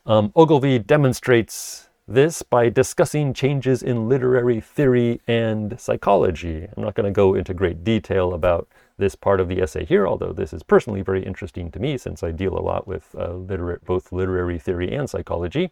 Um, 0.07 0.33
Ogilvy 0.37 0.79
demonstrates 0.79 1.89
this 2.07 2.43
by 2.43 2.69
discussing 2.71 3.35
changes 3.35 3.83
in 3.83 4.09
literary 4.09 4.61
theory 4.61 5.21
and 5.27 5.79
psychology. 5.79 6.67
I'm 6.77 6.83
not 6.83 6.95
going 6.95 7.05
to 7.05 7.13
go 7.13 7.35
into 7.35 7.53
great 7.53 7.85
detail 7.85 8.33
about 8.33 8.69
this 8.99 9.15
part 9.15 9.41
of 9.41 9.49
the 9.49 9.63
essay 9.63 9.85
here, 9.85 10.07
although 10.07 10.33
this 10.33 10.53
is 10.53 10.63
personally 10.63 11.03
very 11.03 11.25
interesting 11.25 11.71
to 11.71 11.79
me 11.79 11.97
since 11.97 12.23
I 12.23 12.33
deal 12.33 12.59
a 12.59 12.61
lot 12.61 12.87
with 12.87 13.15
uh, 13.17 13.33
literate, 13.33 13.85
both 13.85 14.13
literary 14.13 14.59
theory 14.59 14.95
and 14.95 15.09
psychology. 15.09 15.71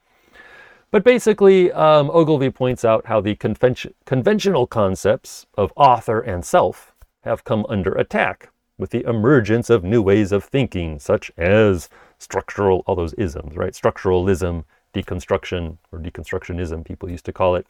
But 0.91 1.05
basically, 1.05 1.73
um, 1.73 2.11
Ogilvy 2.11 2.51
points 2.51 2.85
out 2.85 3.07
how 3.07 3.21
the 3.21 3.35
convention, 3.35 3.93
conventional 4.05 4.67
concepts 4.67 5.47
of 5.55 5.73
author 5.77 6.21
and 6.21 6.45
self 6.45 6.95
have 7.23 7.45
come 7.45 7.67
under 7.69 7.93
attack 7.93 8.51
with 8.79 8.91
the 8.91 9.05
emergence 9.09 9.69
of 9.69 9.83
new 9.83 10.01
ways 10.01 10.33
of 10.33 10.45
thinking, 10.45 10.99
such 10.99 11.31
as 11.37 11.89
structural, 12.19 12.85
all 12.87 12.95
those 12.95 13.15
isms, 13.15 13.57
right? 13.57 13.73
Structuralism, 13.73 14.65
deconstruction, 14.95 15.77
or 15.93 15.99
deconstructionism, 15.99 16.85
people 16.85 17.11
used 17.11 17.25
to 17.25 17.33
call 17.33 17.57
it, 17.57 17.67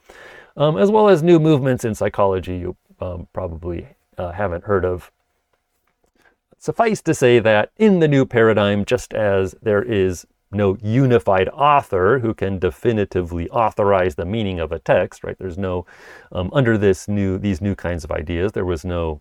um, 0.56 0.76
as 0.76 0.90
well 0.90 1.08
as 1.08 1.22
new 1.22 1.38
movements 1.38 1.84
in 1.84 1.94
psychology 1.94 2.58
you 2.58 2.76
um, 3.00 3.28
probably 3.32 3.86
uh, 4.18 4.32
haven't 4.32 4.64
heard 4.64 4.84
of. 4.84 5.10
Suffice 6.58 7.02
to 7.02 7.14
say 7.14 7.38
that 7.38 7.70
in 7.76 8.00
the 8.00 8.08
new 8.08 8.24
paradigm, 8.24 8.84
just 8.84 9.12
as 9.14 9.54
there 9.62 9.82
is 9.82 10.26
no 10.50 10.76
unified 10.82 11.48
author 11.50 12.20
who 12.20 12.32
can 12.32 12.58
definitively 12.58 13.48
authorize 13.50 14.14
the 14.14 14.24
meaning 14.24 14.58
of 14.58 14.72
a 14.72 14.78
text, 14.78 15.22
right? 15.24 15.36
There's 15.38 15.58
no, 15.58 15.86
um, 16.32 16.50
under 16.52 16.78
this 16.78 17.08
new, 17.08 17.38
these 17.38 17.60
new 17.60 17.74
kinds 17.74 18.04
of 18.04 18.10
ideas, 18.10 18.52
there 18.52 18.64
was 18.64 18.84
no 18.84 19.20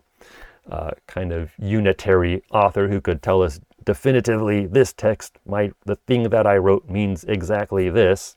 uh, 0.69 0.91
kind 1.07 1.31
of 1.31 1.51
unitary 1.59 2.41
author 2.51 2.87
who 2.87 3.01
could 3.01 3.21
tell 3.21 3.41
us 3.41 3.59
definitively 3.83 4.65
this 4.65 4.93
text, 4.93 5.37
my 5.45 5.71
the 5.85 5.95
thing 5.95 6.29
that 6.29 6.47
I 6.47 6.57
wrote 6.57 6.89
means 6.89 7.23
exactly 7.25 7.89
this. 7.89 8.35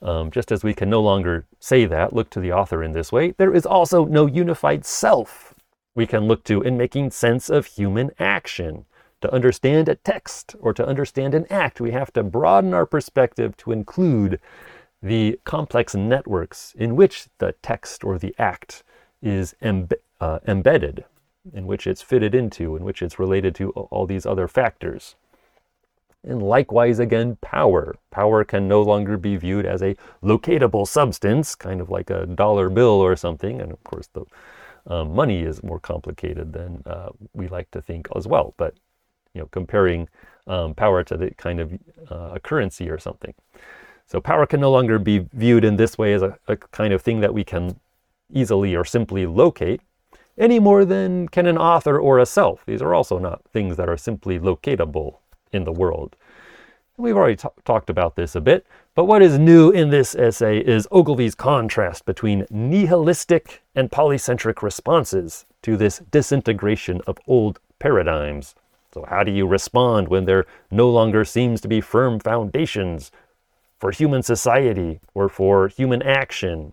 Um, 0.00 0.30
just 0.30 0.52
as 0.52 0.62
we 0.62 0.74
can 0.74 0.88
no 0.88 1.00
longer 1.00 1.46
say 1.58 1.84
that, 1.86 2.12
look 2.12 2.30
to 2.30 2.40
the 2.40 2.52
author 2.52 2.84
in 2.84 2.92
this 2.92 3.10
way, 3.10 3.32
there 3.32 3.52
is 3.52 3.66
also 3.66 4.04
no 4.04 4.26
unified 4.26 4.84
self 4.84 5.54
we 5.98 6.06
can 6.06 6.28
look 6.28 6.44
to 6.44 6.62
in 6.62 6.76
making 6.76 7.10
sense 7.10 7.50
of 7.50 7.66
human 7.66 8.12
action. 8.20 8.84
To 9.20 9.34
understand 9.34 9.88
a 9.88 9.96
text 9.96 10.54
or 10.60 10.72
to 10.74 10.86
understand 10.86 11.34
an 11.34 11.44
act, 11.50 11.80
we 11.80 11.90
have 11.90 12.12
to 12.12 12.22
broaden 12.22 12.72
our 12.72 12.86
perspective 12.86 13.56
to 13.56 13.72
include 13.72 14.38
the 15.02 15.40
complex 15.42 15.96
networks 15.96 16.72
in 16.78 16.94
which 16.94 17.26
the 17.38 17.52
text 17.62 18.04
or 18.04 18.16
the 18.16 18.32
act 18.38 18.84
is 19.20 19.56
embe- 19.60 19.94
uh, 20.20 20.38
embedded 20.46 21.04
in 21.52 21.66
which 21.66 21.84
it's 21.84 22.00
fitted 22.00 22.32
into, 22.32 22.76
in 22.76 22.84
which 22.84 23.02
it's 23.02 23.18
related 23.18 23.52
to 23.56 23.70
all 23.70 24.06
these 24.06 24.24
other 24.24 24.46
factors. 24.46 25.16
And 26.22 26.40
likewise, 26.40 27.00
again, 27.00 27.38
power. 27.40 27.96
Power 28.12 28.44
can 28.44 28.68
no 28.68 28.82
longer 28.82 29.16
be 29.16 29.36
viewed 29.36 29.66
as 29.66 29.82
a 29.82 29.96
locatable 30.22 30.86
substance, 30.86 31.56
kind 31.56 31.80
of 31.80 31.90
like 31.90 32.08
a 32.08 32.24
dollar 32.24 32.68
bill 32.68 33.00
or 33.00 33.16
something. 33.16 33.60
And 33.60 33.72
of 33.72 33.82
course, 33.82 34.08
the 34.12 34.26
um, 34.88 35.14
money 35.14 35.42
is 35.42 35.62
more 35.62 35.78
complicated 35.78 36.52
than 36.52 36.82
uh, 36.86 37.10
we 37.34 37.48
like 37.48 37.70
to 37.70 37.80
think 37.80 38.08
as 38.16 38.26
well. 38.26 38.54
But 38.56 38.74
you 39.34 39.40
know, 39.40 39.48
comparing 39.52 40.08
um, 40.46 40.74
power 40.74 41.04
to 41.04 41.16
the 41.16 41.30
kind 41.32 41.60
of 41.60 41.72
uh, 42.10 42.32
a 42.34 42.40
currency 42.40 42.88
or 42.90 42.98
something. 42.98 43.34
So 44.06 44.20
power 44.20 44.46
can 44.46 44.60
no 44.60 44.70
longer 44.70 44.98
be 44.98 45.26
viewed 45.34 45.64
in 45.64 45.76
this 45.76 45.98
way 45.98 46.14
as 46.14 46.22
a, 46.22 46.38
a 46.48 46.56
kind 46.56 46.94
of 46.94 47.02
thing 47.02 47.20
that 47.20 47.34
we 47.34 47.44
can 47.44 47.78
easily 48.32 48.74
or 48.74 48.84
simply 48.84 49.26
locate, 49.26 49.82
any 50.38 50.58
more 50.58 50.84
than 50.84 51.28
can 51.28 51.46
an 51.46 51.58
author 51.58 51.98
or 51.98 52.18
a 52.18 52.26
self. 52.26 52.64
These 52.66 52.80
are 52.80 52.94
also 52.94 53.18
not 53.18 53.42
things 53.52 53.76
that 53.76 53.88
are 53.88 53.96
simply 53.96 54.38
locatable 54.38 55.18
in 55.52 55.64
the 55.64 55.72
world. 55.72 56.16
We've 56.96 57.16
already 57.16 57.36
t- 57.36 57.48
talked 57.64 57.90
about 57.90 58.16
this 58.16 58.34
a 58.34 58.40
bit, 58.40 58.66
but 58.98 59.04
what 59.04 59.22
is 59.22 59.38
new 59.38 59.70
in 59.70 59.90
this 59.90 60.16
essay 60.16 60.58
is 60.58 60.88
Ogilvy's 60.90 61.36
contrast 61.36 62.04
between 62.04 62.44
nihilistic 62.50 63.62
and 63.76 63.92
polycentric 63.92 64.60
responses 64.60 65.46
to 65.62 65.76
this 65.76 66.00
disintegration 66.10 67.00
of 67.06 67.16
old 67.28 67.60
paradigms. 67.78 68.56
So, 68.92 69.06
how 69.08 69.22
do 69.22 69.30
you 69.30 69.46
respond 69.46 70.08
when 70.08 70.24
there 70.24 70.46
no 70.72 70.90
longer 70.90 71.24
seems 71.24 71.60
to 71.60 71.68
be 71.68 71.80
firm 71.80 72.18
foundations 72.18 73.12
for 73.78 73.92
human 73.92 74.24
society 74.24 74.98
or 75.14 75.28
for 75.28 75.68
human 75.68 76.02
action? 76.02 76.72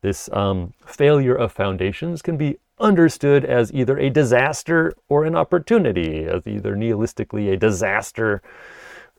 This 0.00 0.28
um, 0.32 0.72
failure 0.84 1.36
of 1.36 1.52
foundations 1.52 2.20
can 2.20 2.36
be 2.36 2.58
understood 2.80 3.44
as 3.44 3.72
either 3.72 3.96
a 3.96 4.10
disaster 4.10 4.92
or 5.08 5.24
an 5.24 5.36
opportunity, 5.36 6.24
as 6.24 6.48
either 6.48 6.74
nihilistically 6.74 7.52
a 7.52 7.56
disaster 7.56 8.42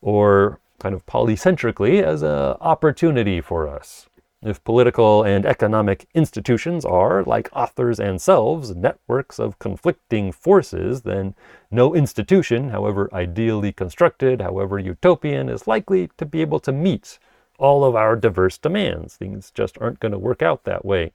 or 0.01 0.59
kind 0.79 0.95
of 0.95 1.05
polycentrically 1.05 2.01
as 2.01 2.21
an 2.21 2.55
opportunity 2.61 3.41
for 3.41 3.67
us. 3.67 4.07
If 4.41 4.63
political 4.63 5.23
and 5.23 5.43
economic 5.43 6.05
institutions 6.13 6.85
are, 6.85 7.23
like 7.23 7.49
authors 7.51 7.99
and 7.99 8.21
selves, 8.21 8.75
networks 8.75 9.39
of 9.39 9.57
conflicting 9.57 10.31
forces, 10.31 11.01
then 11.01 11.33
no 11.71 11.95
institution, 11.95 12.69
however 12.69 13.09
ideally 13.11 13.71
constructed, 13.71 14.41
however 14.41 14.77
utopian, 14.77 15.49
is 15.49 15.67
likely 15.67 16.11
to 16.17 16.25
be 16.25 16.41
able 16.41 16.59
to 16.59 16.71
meet 16.71 17.17
all 17.57 17.83
of 17.83 17.95
our 17.95 18.15
diverse 18.15 18.57
demands. 18.59 19.15
Things 19.15 19.49
just 19.49 19.77
aren't 19.81 19.99
going 19.99 20.11
to 20.11 20.19
work 20.19 20.43
out 20.43 20.63
that 20.65 20.85
way. 20.85 21.11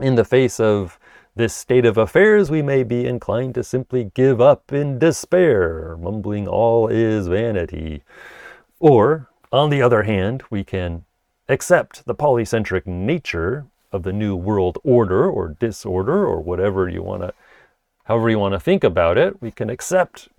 In 0.00 0.16
the 0.16 0.24
face 0.24 0.58
of 0.58 0.98
this 1.36 1.54
state 1.54 1.84
of 1.84 1.96
affairs, 1.96 2.50
we 2.50 2.60
may 2.60 2.82
be 2.82 3.06
inclined 3.06 3.54
to 3.54 3.62
simply 3.62 4.10
give 4.14 4.40
up 4.40 4.72
in 4.72 4.98
despair, 4.98 5.96
mumbling, 6.00 6.48
All 6.48 6.88
is 6.88 7.28
vanity. 7.28 8.02
Or, 8.82 9.28
on 9.52 9.70
the 9.70 9.80
other 9.80 10.02
hand, 10.02 10.42
we 10.50 10.64
can 10.64 11.04
accept 11.48 12.04
the 12.04 12.16
polycentric 12.16 12.84
nature 12.84 13.66
of 13.92 14.02
the 14.02 14.12
new 14.12 14.34
world 14.34 14.78
order 14.82 15.30
or 15.30 15.56
disorder 15.60 16.26
or 16.26 16.40
whatever 16.40 16.88
you 16.88 17.00
want 17.00 17.22
to, 17.22 17.32
however 18.06 18.28
you 18.28 18.40
want 18.40 18.54
to 18.54 18.60
think 18.60 18.82
about 18.82 19.16
it. 19.16 19.40
We 19.40 19.52
can 19.52 19.70
accept 19.70 20.30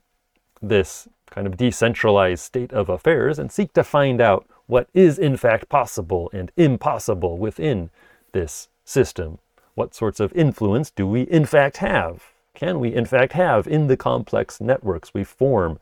this 0.61 1.07
kind 1.29 1.47
of 1.47 1.55
decentralized 1.55 2.43
state 2.43 2.73
of 2.73 2.89
affairs 2.89 3.39
and 3.39 3.49
seek 3.49 3.71
to 3.75 3.83
find 3.83 4.19
out 4.19 4.45
what 4.67 4.89
is 4.93 5.17
in 5.17 5.37
fact 5.37 5.69
possible 5.69 6.29
and 6.33 6.51
impossible 6.57 7.37
within 7.37 7.91
this 8.33 8.67
system 8.83 9.39
what 9.75 9.95
sorts 9.95 10.19
of 10.19 10.33
influence 10.33 10.91
do 10.91 11.07
we 11.07 11.21
in 11.21 11.45
fact 11.45 11.77
have? 11.77 12.33
Can 12.53 12.79
we 12.79 12.93
in 12.93 13.05
fact 13.05 13.33
have 13.33 13.67
in 13.67 13.87
the 13.87 13.97
complex 13.97 14.61
networks 14.61 15.13
we 15.13 15.23
form 15.23 15.79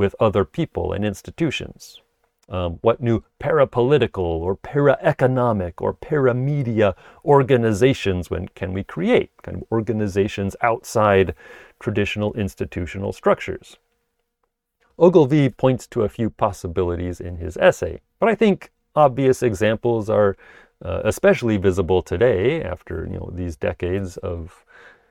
with 0.00 0.16
other 0.18 0.46
people 0.46 0.94
and 0.94 1.04
institutions? 1.04 2.00
Um, 2.48 2.78
what 2.80 3.02
new 3.02 3.22
parapolitical 3.38 4.30
or 4.46 4.56
paraeconomic 4.56 5.74
or 5.78 5.92
paramedia 5.92 6.94
organizations 7.24 8.30
when, 8.30 8.48
can 8.48 8.72
we 8.72 8.82
create? 8.82 9.30
Kind 9.42 9.58
of 9.58 9.64
organizations 9.70 10.56
outside 10.62 11.34
traditional 11.78 12.32
institutional 12.32 13.12
structures. 13.12 13.76
Ogilvy 14.98 15.50
points 15.50 15.86
to 15.88 16.02
a 16.02 16.08
few 16.08 16.30
possibilities 16.30 17.20
in 17.20 17.36
his 17.36 17.58
essay, 17.58 18.00
but 18.18 18.30
I 18.30 18.34
think 18.34 18.72
obvious 18.96 19.42
examples 19.42 20.08
are 20.08 20.34
uh, 20.82 21.02
especially 21.04 21.58
visible 21.58 22.00
today 22.02 22.62
after 22.64 23.06
you 23.10 23.18
know 23.18 23.30
these 23.34 23.54
decades 23.54 24.16
of 24.16 24.64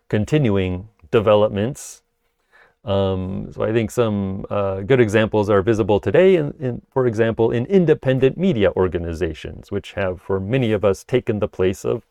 continuing 0.10 0.90
developments. 1.12 2.02
Um, 2.86 3.52
so 3.52 3.64
I 3.64 3.74
think 3.74 3.92
some 3.92 4.46
uh, 4.50 4.82
good 4.82 5.02
examples 5.02 5.50
are 5.50 5.62
visible 5.62 6.00
today, 6.00 6.38
in, 6.38 6.54
in, 6.60 6.82
for 6.92 7.08
example, 7.08 7.52
in 7.52 7.66
independent 7.66 8.38
media 8.38 8.72
organizations, 8.72 9.70
which 9.70 9.94
have, 9.94 10.22
for 10.22 10.40
many 10.40 10.72
of 10.72 10.86
us, 10.86 11.04
taken 11.04 11.40
the 11.40 11.48
place 11.48 11.84
of 11.84 12.04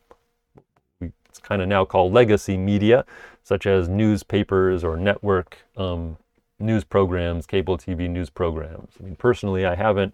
what's 0.99 1.39
kind 1.39 1.61
of 1.61 1.67
now 1.67 1.85
called 1.85 2.13
legacy 2.13 2.57
media, 2.57 3.05
such 3.43 3.65
as 3.65 3.89
newspapers 3.89 4.83
or 4.83 4.95
network 4.95 5.57
um, 5.75 6.17
news 6.59 6.83
programs, 6.83 7.45
cable 7.47 7.77
TV 7.77 8.09
news 8.09 8.29
programs. 8.29 8.93
I 8.99 9.03
mean, 9.03 9.15
personally, 9.15 9.65
I 9.65 9.75
haven't 9.75 10.13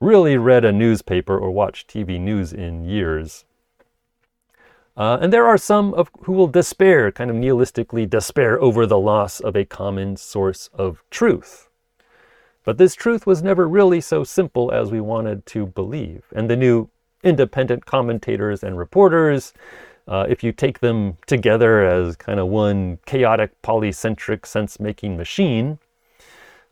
really 0.00 0.36
read 0.36 0.64
a 0.64 0.72
newspaper 0.72 1.38
or 1.38 1.50
watched 1.50 1.88
TV 1.88 2.18
news 2.18 2.52
in 2.52 2.84
years. 2.84 3.44
Uh, 5.00 5.16
and 5.22 5.32
there 5.32 5.46
are 5.46 5.56
some 5.56 5.94
of, 5.94 6.10
who 6.24 6.32
will 6.32 6.46
despair, 6.46 7.10
kind 7.10 7.30
of 7.30 7.36
nihilistically 7.36 8.06
despair 8.06 8.60
over 8.60 8.84
the 8.84 8.98
loss 8.98 9.40
of 9.40 9.56
a 9.56 9.64
common 9.64 10.14
source 10.14 10.68
of 10.74 11.02
truth. 11.10 11.70
But 12.64 12.76
this 12.76 12.94
truth 12.94 13.26
was 13.26 13.42
never 13.42 13.66
really 13.66 14.02
so 14.02 14.24
simple 14.24 14.70
as 14.70 14.90
we 14.90 15.00
wanted 15.00 15.46
to 15.46 15.64
believe. 15.64 16.24
And 16.36 16.50
the 16.50 16.56
new 16.56 16.90
independent 17.24 17.86
commentators 17.86 18.62
and 18.62 18.76
reporters, 18.76 19.54
uh, 20.06 20.26
if 20.28 20.44
you 20.44 20.52
take 20.52 20.80
them 20.80 21.16
together 21.26 21.82
as 21.82 22.14
kind 22.16 22.38
of 22.38 22.48
one 22.48 22.98
chaotic, 23.06 23.62
polycentric 23.62 24.44
sense 24.44 24.78
making 24.78 25.16
machine, 25.16 25.78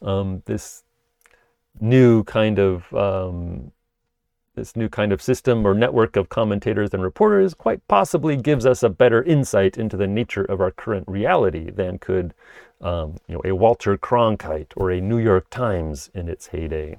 um, 0.02 0.42
this 0.44 0.84
new 1.80 2.24
kind 2.24 2.58
of 2.58 2.92
um, 2.92 3.72
this 4.58 4.76
new 4.76 4.88
kind 4.88 5.12
of 5.12 5.22
system 5.22 5.66
or 5.66 5.72
network 5.72 6.16
of 6.16 6.28
commentators 6.28 6.90
and 6.92 7.02
reporters 7.02 7.54
quite 7.54 7.86
possibly 7.88 8.36
gives 8.36 8.66
us 8.66 8.82
a 8.82 8.88
better 8.88 9.22
insight 9.22 9.78
into 9.78 9.96
the 9.96 10.06
nature 10.06 10.44
of 10.44 10.60
our 10.60 10.70
current 10.70 11.06
reality 11.08 11.70
than 11.70 11.98
could 11.98 12.34
um, 12.80 13.16
you 13.26 13.34
know, 13.34 13.42
a 13.44 13.54
Walter 13.54 13.96
Cronkite 13.96 14.72
or 14.76 14.90
a 14.90 15.00
New 15.00 15.18
York 15.18 15.48
Times 15.50 16.10
in 16.14 16.28
its 16.28 16.48
heyday. 16.48 16.98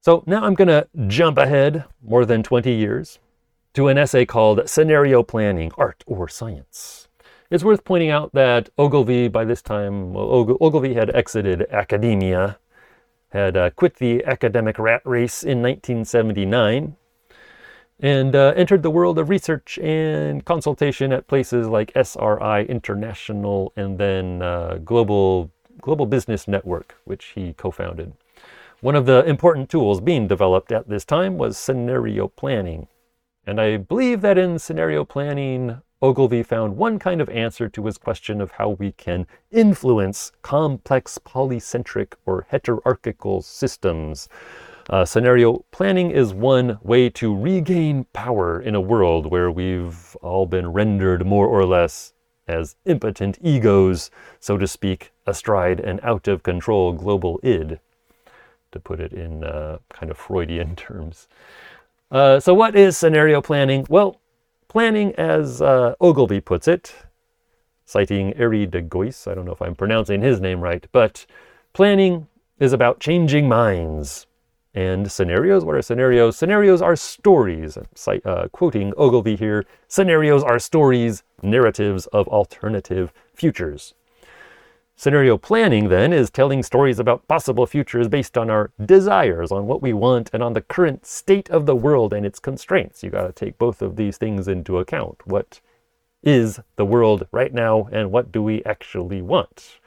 So 0.00 0.24
now 0.26 0.44
I'm 0.44 0.54
going 0.54 0.68
to 0.68 0.88
jump 1.08 1.36
ahead 1.36 1.84
more 2.02 2.24
than 2.24 2.42
20 2.42 2.72
years 2.72 3.18
to 3.74 3.88
an 3.88 3.98
essay 3.98 4.24
called 4.24 4.68
Scenario 4.68 5.22
Planning, 5.22 5.70
Art 5.76 6.02
or 6.06 6.28
Science. 6.28 7.08
It's 7.50 7.64
worth 7.64 7.84
pointing 7.84 8.10
out 8.10 8.32
that 8.32 8.70
Ogilvy, 8.78 9.28
by 9.28 9.44
this 9.44 9.60
time, 9.60 10.16
Ogilvy 10.16 10.94
had 10.94 11.14
exited 11.14 11.66
academia, 11.70 12.58
had 13.30 13.56
uh, 13.56 13.70
quit 13.70 13.96
the 13.96 14.24
academic 14.24 14.78
rat 14.78 15.02
race 15.04 15.42
in 15.42 15.62
1979, 15.62 16.96
and 18.00 18.34
uh, 18.34 18.52
entered 18.56 18.82
the 18.82 18.90
world 18.90 19.18
of 19.18 19.28
research 19.28 19.78
and 19.78 20.44
consultation 20.44 21.12
at 21.12 21.26
places 21.26 21.66
like 21.68 21.92
SRI 21.94 22.62
International 22.62 23.72
and 23.76 23.98
then 23.98 24.42
uh, 24.42 24.78
Global, 24.84 25.50
Global 25.80 26.06
Business 26.06 26.48
Network, 26.48 26.96
which 27.04 27.32
he 27.34 27.52
co 27.52 27.70
founded. 27.70 28.12
One 28.80 28.96
of 28.96 29.04
the 29.04 29.22
important 29.26 29.68
tools 29.68 30.00
being 30.00 30.26
developed 30.26 30.72
at 30.72 30.88
this 30.88 31.04
time 31.04 31.36
was 31.36 31.58
scenario 31.58 32.28
planning. 32.28 32.88
And 33.46 33.60
I 33.60 33.76
believe 33.76 34.22
that 34.22 34.38
in 34.38 34.58
scenario 34.58 35.04
planning, 35.04 35.82
Ogilvy 36.02 36.42
found 36.42 36.78
one 36.78 36.98
kind 36.98 37.20
of 37.20 37.28
answer 37.28 37.68
to 37.68 37.84
his 37.84 37.98
question 37.98 38.40
of 38.40 38.52
how 38.52 38.70
we 38.70 38.92
can 38.92 39.26
influence 39.50 40.32
complex 40.40 41.18
polycentric 41.18 42.14
or 42.24 42.46
heterarchical 42.50 43.44
systems. 43.44 44.28
Uh, 44.88 45.04
scenario 45.04 45.62
planning 45.70 46.10
is 46.10 46.32
one 46.32 46.78
way 46.82 47.10
to 47.10 47.36
regain 47.36 48.04
power 48.14 48.58
in 48.60 48.74
a 48.74 48.80
world 48.80 49.26
where 49.26 49.50
we've 49.50 50.16
all 50.22 50.46
been 50.46 50.72
rendered 50.72 51.26
more 51.26 51.46
or 51.46 51.66
less 51.66 52.14
as 52.48 52.76
impotent 52.86 53.38
egos, 53.42 54.10
so 54.40 54.56
to 54.56 54.66
speak, 54.66 55.12
astride 55.26 55.80
an 55.80 56.00
out 56.02 56.26
of 56.26 56.42
control 56.42 56.92
global 56.92 57.38
id 57.42 57.78
to 58.72 58.80
put 58.80 59.00
it 59.00 59.12
in 59.12 59.44
uh, 59.44 59.78
kind 59.90 60.10
of 60.10 60.16
Freudian 60.16 60.74
terms. 60.76 61.28
Uh, 62.10 62.40
so, 62.40 62.52
what 62.54 62.74
is 62.74 62.96
scenario 62.96 63.40
planning? 63.40 63.86
Well, 63.88 64.19
planning, 64.70 65.12
as 65.16 65.60
uh, 65.60 65.94
Ogilvy 66.00 66.40
puts 66.40 66.68
it, 66.68 66.94
citing 67.84 68.32
Arie 68.38 68.66
de 68.66 68.80
Geus, 68.80 69.26
I 69.26 69.34
don't 69.34 69.44
know 69.44 69.52
if 69.52 69.60
I'm 69.60 69.74
pronouncing 69.74 70.22
his 70.22 70.40
name 70.40 70.60
right, 70.60 70.86
but 70.92 71.26
planning 71.72 72.28
is 72.60 72.72
about 72.72 73.00
changing 73.00 73.48
minds. 73.48 74.28
And 74.72 75.10
scenarios, 75.10 75.64
what 75.64 75.74
are 75.74 75.82
scenarios? 75.82 76.36
Scenarios 76.36 76.80
are 76.80 76.94
stories. 76.94 77.76
Cite, 77.96 78.24
uh, 78.24 78.46
quoting 78.52 78.92
Ogilvy 78.96 79.34
here 79.34 79.66
scenarios 79.88 80.44
are 80.44 80.60
stories, 80.60 81.24
narratives 81.42 82.06
of 82.06 82.28
alternative 82.28 83.12
futures. 83.34 83.94
Scenario 85.00 85.38
planning, 85.38 85.88
then, 85.88 86.12
is 86.12 86.28
telling 86.28 86.62
stories 86.62 86.98
about 86.98 87.26
possible 87.26 87.64
futures 87.64 88.06
based 88.06 88.36
on 88.36 88.50
our 88.50 88.70
desires, 88.84 89.50
on 89.50 89.66
what 89.66 89.80
we 89.80 89.94
want, 89.94 90.28
and 90.34 90.42
on 90.42 90.52
the 90.52 90.60
current 90.60 91.06
state 91.06 91.48
of 91.48 91.64
the 91.64 91.74
world 91.74 92.12
and 92.12 92.26
its 92.26 92.38
constraints. 92.38 93.02
You 93.02 93.08
got 93.08 93.26
to 93.26 93.32
take 93.32 93.56
both 93.56 93.80
of 93.80 93.96
these 93.96 94.18
things 94.18 94.46
into 94.46 94.76
account. 94.76 95.26
What 95.26 95.62
is 96.22 96.60
the 96.76 96.84
world 96.84 97.26
right 97.32 97.54
now, 97.54 97.88
and 97.90 98.12
what 98.12 98.30
do 98.30 98.42
we 98.42 98.62
actually 98.64 99.22
want? 99.22 99.78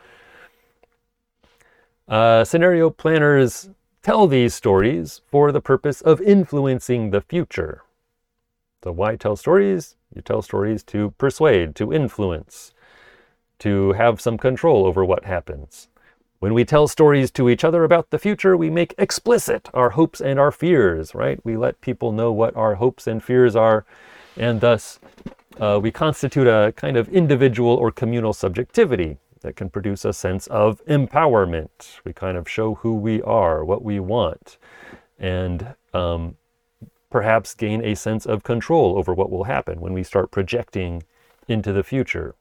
Uh, 2.08 2.43
scenario 2.43 2.89
planners 2.89 3.69
tell 4.02 4.26
these 4.26 4.56
stories 4.56 5.21
for 5.30 5.52
the 5.52 5.62
purpose 5.62 6.02
of 6.02 6.21
influencing 6.21 7.12
the 7.12 7.21
future. 7.21 7.84
So, 8.84 8.91
why 8.91 9.17
tell 9.17 9.36
stories? 9.36 9.95
You 10.12 10.23
tell 10.23 10.41
stories 10.41 10.82
to 10.86 11.12
persuade, 11.19 11.76
to 11.76 11.93
influence 11.93 12.72
to 13.63 13.93
have 13.93 14.19
some 14.19 14.38
control 14.38 14.86
over 14.86 15.06
what 15.06 15.23
happens. 15.23 15.88
When 16.39 16.54
we 16.54 16.65
tell 16.65 16.89
stories 16.89 17.32
to 17.32 17.47
each 17.47 17.63
other 17.63 17.86
about 17.86 18.10
the 18.10 18.19
future, 18.19 18.58
we 18.58 18.69
make 18.69 18.93
explicit 18.97 19.69
our 19.73 19.91
hopes 19.91 20.19
and 20.19 20.38
our 20.38 20.52
fears, 20.52 21.15
right? 21.15 21.39
We 21.45 21.56
let 21.56 21.80
people 21.80 22.12
know 22.12 22.34
what 22.34 22.54
our 22.58 22.76
hopes 22.76 23.08
and 23.08 23.23
fears 23.23 23.56
are, 23.56 23.86
and 24.36 24.60
thus 24.60 24.99
uh, 25.62 25.80
we 25.82 25.91
constitute 25.91 26.45
a 26.45 26.73
kind 26.76 26.97
of 26.97 27.08
individual 27.08 27.73
or 27.76 27.89
communal 27.89 28.34
subjectivity 28.34 29.19
that 29.39 29.56
can 29.56 29.69
produce 29.69 30.04
a 30.04 30.12
sense 30.12 30.47
of 30.47 30.84
empowerment. 30.86 32.02
We 32.04 32.12
kind 32.12 32.36
of 32.36 32.49
show 32.49 32.76
who 32.76 32.95
we 32.95 33.21
are, 33.21 33.63
what 33.63 33.82
we 33.82 34.02
want, 34.02 34.58
and 35.17 35.76
um, 35.93 36.36
perhaps 37.10 37.54
gain 37.54 37.82
a 37.86 37.95
sense 37.95 38.26
of 38.26 38.43
control 38.43 38.97
over 38.97 39.13
what 39.13 39.32
will 39.32 39.45
happen 39.45 39.80
when 39.80 39.93
we 39.93 40.04
start 40.04 40.32
projecting 40.32 41.04
into 41.47 41.71
the 41.71 41.84
future. 41.84 42.36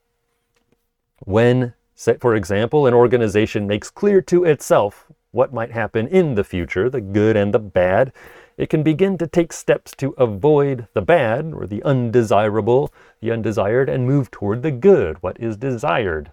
When, 1.25 1.75
for 2.21 2.35
example, 2.35 2.87
an 2.87 2.95
organization 2.95 3.67
makes 3.67 3.91
clear 3.91 4.21
to 4.23 4.45
itself 4.45 5.07
what 5.31 5.53
might 5.53 5.71
happen 5.71 6.09
in 6.09 6.35
the 6.35 6.45
future, 6.45 6.91
the 6.91 7.01
good 7.01 7.37
and 7.37 7.55
the 7.55 7.59
bad, 7.59 8.13
it 8.59 8.69
can 8.69 8.83
begin 8.83 9.17
to 9.19 9.27
take 9.27 9.53
steps 9.53 9.93
to 9.97 10.15
avoid 10.19 10.87
the 10.93 11.01
bad 11.01 11.53
or 11.55 11.67
the 11.67 11.83
undesirable, 11.85 12.93
the 13.21 13.31
undesired, 13.31 13.89
and 13.89 14.07
move 14.07 14.31
toward 14.31 14.63
the 14.63 14.71
good, 14.71 15.23
what 15.23 15.41
is 15.41 15.57
desired. 15.57 16.33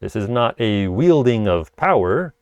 This 0.00 0.14
is 0.14 0.28
not 0.28 0.60
a 0.60 0.88
wielding 0.88 1.48
of 1.48 1.74
power 1.76 2.34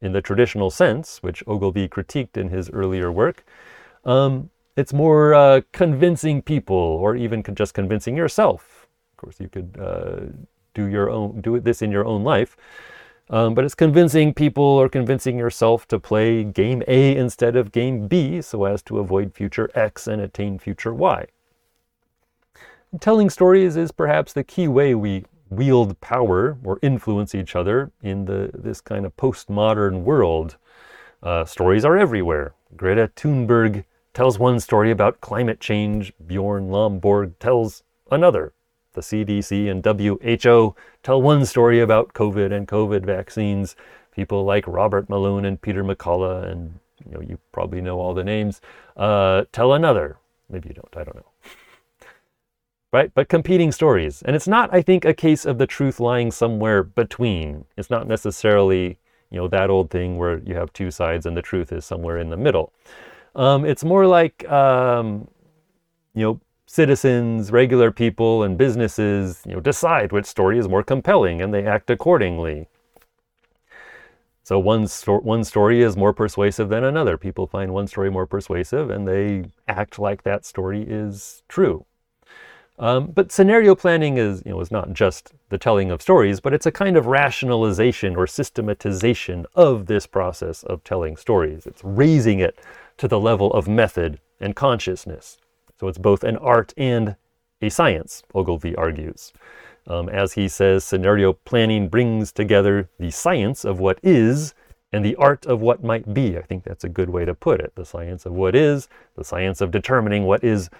in 0.00 0.12
the 0.12 0.22
traditional 0.22 0.70
sense, 0.70 1.18
which 1.22 1.42
Ogilvy 1.46 1.88
critiqued 1.88 2.36
in 2.36 2.50
his 2.50 2.70
earlier 2.70 3.10
work. 3.10 3.44
Um, 4.04 4.50
it's 4.76 4.92
more 4.92 5.34
uh, 5.34 5.62
convincing 5.72 6.42
people, 6.42 6.76
or 6.76 7.16
even 7.16 7.42
just 7.54 7.74
convincing 7.74 8.16
yourself. 8.16 8.86
Of 9.12 9.16
course, 9.16 9.40
you 9.40 9.48
could 9.48 9.76
uh, 9.80 10.32
do 10.74 10.86
your 10.86 11.10
own 11.10 11.40
do 11.40 11.58
this 11.60 11.82
in 11.82 11.90
your 11.90 12.04
own 12.04 12.24
life. 12.24 12.56
Um, 13.30 13.54
but 13.54 13.64
it's 13.64 13.74
convincing 13.74 14.34
people 14.34 14.64
or 14.64 14.88
convincing 14.88 15.38
yourself 15.38 15.88
to 15.88 15.98
play 15.98 16.44
game 16.44 16.82
A 16.86 17.16
instead 17.16 17.56
of 17.56 17.72
game 17.72 18.06
B 18.06 18.42
so 18.42 18.64
as 18.64 18.82
to 18.82 18.98
avoid 18.98 19.32
future 19.32 19.70
X 19.74 20.06
and 20.06 20.20
attain 20.20 20.58
future 20.58 20.92
Y. 20.92 21.26
Telling 23.00 23.30
stories 23.30 23.76
is 23.76 23.90
perhaps 23.90 24.34
the 24.34 24.44
key 24.44 24.68
way 24.68 24.94
we 24.94 25.24
wield 25.48 25.98
power 26.00 26.58
or 26.62 26.78
influence 26.82 27.34
each 27.34 27.56
other 27.56 27.90
in 28.02 28.26
the, 28.26 28.50
this 28.52 28.80
kind 28.80 29.06
of 29.06 29.16
postmodern 29.16 30.02
world. 30.02 30.56
Uh, 31.22 31.44
stories 31.44 31.84
are 31.84 31.96
everywhere. 31.96 32.54
Greta 32.76 33.10
Thunberg 33.16 33.84
tells 34.12 34.38
one 34.38 34.60
story 34.60 34.90
about 34.90 35.20
climate 35.22 35.60
change, 35.60 36.12
Bjorn 36.26 36.68
Lomborg 36.68 37.38
tells 37.38 37.82
another 38.10 38.52
the 38.92 39.00
CDC 39.00 39.70
and 39.70 39.84
WHO 39.84 40.74
tell 41.02 41.22
one 41.22 41.44
story 41.46 41.80
about 41.80 42.12
COVID 42.14 42.52
and 42.52 42.68
COVID 42.68 43.04
vaccines. 43.04 43.76
People 44.14 44.44
like 44.44 44.66
Robert 44.66 45.08
Malone 45.08 45.44
and 45.44 45.60
Peter 45.60 45.82
McCullough, 45.82 46.50
and 46.50 46.78
you 47.04 47.12
know 47.12 47.20
you 47.20 47.38
probably 47.52 47.80
know 47.80 47.98
all 47.98 48.14
the 48.14 48.24
names, 48.24 48.60
uh, 48.96 49.44
tell 49.52 49.72
another. 49.72 50.18
Maybe 50.50 50.68
you 50.68 50.74
don't. 50.74 50.96
I 50.96 51.04
don't 51.04 51.16
know. 51.16 51.26
right? 52.92 53.10
But 53.14 53.28
competing 53.28 53.72
stories, 53.72 54.22
and 54.22 54.36
it's 54.36 54.48
not, 54.48 54.72
I 54.72 54.82
think, 54.82 55.04
a 55.04 55.14
case 55.14 55.46
of 55.46 55.56
the 55.56 55.66
truth 55.66 55.98
lying 55.98 56.30
somewhere 56.30 56.82
between. 56.82 57.64
It's 57.76 57.88
not 57.88 58.06
necessarily 58.06 58.98
you 59.32 59.38
know 59.38 59.48
that 59.48 59.70
old 59.70 59.90
thing 59.90 60.18
where 60.18 60.38
you 60.40 60.54
have 60.54 60.72
two 60.74 60.90
sides 60.90 61.24
and 61.24 61.36
the 61.36 61.42
truth 61.42 61.72
is 61.72 61.86
somewhere 61.86 62.18
in 62.18 62.28
the 62.28 62.36
middle. 62.36 62.72
Um, 63.34 63.64
it's 63.64 63.82
more 63.82 64.06
like 64.06 64.48
um, 64.50 65.26
you 66.14 66.22
know 66.22 66.40
citizens, 66.72 67.52
regular 67.52 67.90
people, 67.90 68.42
and 68.42 68.56
businesses 68.56 69.42
you 69.44 69.52
know, 69.52 69.60
decide 69.60 70.10
which 70.10 70.24
story 70.24 70.58
is 70.58 70.66
more 70.66 70.82
compelling 70.82 71.42
and 71.42 71.52
they 71.52 71.66
act 71.66 71.90
accordingly. 71.90 72.66
So 74.42 74.58
one, 74.58 74.86
sto- 74.86 75.20
one 75.20 75.44
story 75.44 75.82
is 75.82 75.98
more 75.98 76.14
persuasive 76.14 76.70
than 76.70 76.82
another. 76.82 77.18
People 77.18 77.46
find 77.46 77.74
one 77.74 77.88
story 77.88 78.10
more 78.10 78.24
persuasive 78.24 78.88
and 78.88 79.06
they 79.06 79.50
act 79.68 79.98
like 79.98 80.22
that 80.22 80.46
story 80.46 80.82
is 80.82 81.42
true. 81.46 81.84
Um, 82.78 83.08
but 83.08 83.30
scenario 83.30 83.74
planning 83.74 84.16
is, 84.16 84.42
you 84.46 84.52
know, 84.52 84.60
is 84.62 84.70
not 84.70 84.94
just 84.94 85.34
the 85.50 85.58
telling 85.58 85.90
of 85.90 86.00
stories, 86.00 86.40
but 86.40 86.54
it's 86.54 86.64
a 86.64 86.72
kind 86.72 86.96
of 86.96 87.04
rationalization 87.04 88.16
or 88.16 88.26
systematization 88.26 89.44
of 89.54 89.88
this 89.88 90.06
process 90.06 90.62
of 90.62 90.82
telling 90.84 91.18
stories. 91.18 91.66
It's 91.66 91.84
raising 91.84 92.40
it 92.40 92.58
to 92.96 93.08
the 93.08 93.20
level 93.20 93.52
of 93.52 93.68
method 93.68 94.20
and 94.40 94.56
consciousness. 94.56 95.36
So 95.82 95.88
it's 95.88 95.98
both 95.98 96.22
an 96.22 96.36
art 96.36 96.72
and 96.76 97.16
a 97.60 97.68
science, 97.68 98.22
Ogilvy 98.36 98.76
argues. 98.76 99.32
Um, 99.88 100.08
as 100.08 100.34
he 100.34 100.46
says, 100.46 100.84
scenario 100.84 101.32
planning 101.32 101.88
brings 101.88 102.30
together 102.30 102.88
the 103.00 103.10
science 103.10 103.64
of 103.64 103.80
what 103.80 103.98
is 104.00 104.54
and 104.92 105.04
the 105.04 105.16
art 105.16 105.44
of 105.44 105.60
what 105.60 105.82
might 105.82 106.14
be. 106.14 106.38
I 106.38 106.42
think 106.42 106.62
that's 106.62 106.84
a 106.84 106.88
good 106.88 107.10
way 107.10 107.24
to 107.24 107.34
put 107.34 107.58
it. 107.58 107.72
The 107.74 107.84
science 107.84 108.26
of 108.26 108.32
what 108.32 108.54
is, 108.54 108.88
the 109.16 109.24
science 109.24 109.60
of 109.60 109.72
determining 109.72 110.22
what 110.22 110.44
is 110.44 110.70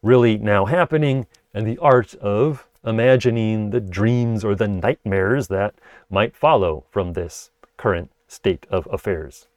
really 0.00 0.38
now 0.38 0.66
happening, 0.66 1.26
and 1.52 1.66
the 1.66 1.78
art 1.78 2.14
of 2.14 2.68
imagining 2.84 3.70
the 3.70 3.80
dreams 3.80 4.44
or 4.44 4.54
the 4.54 4.68
nightmares 4.68 5.48
that 5.48 5.74
might 6.08 6.36
follow 6.36 6.84
from 6.92 7.14
this 7.14 7.50
current 7.76 8.12
state 8.28 8.64
of 8.70 8.86
affairs. 8.92 9.48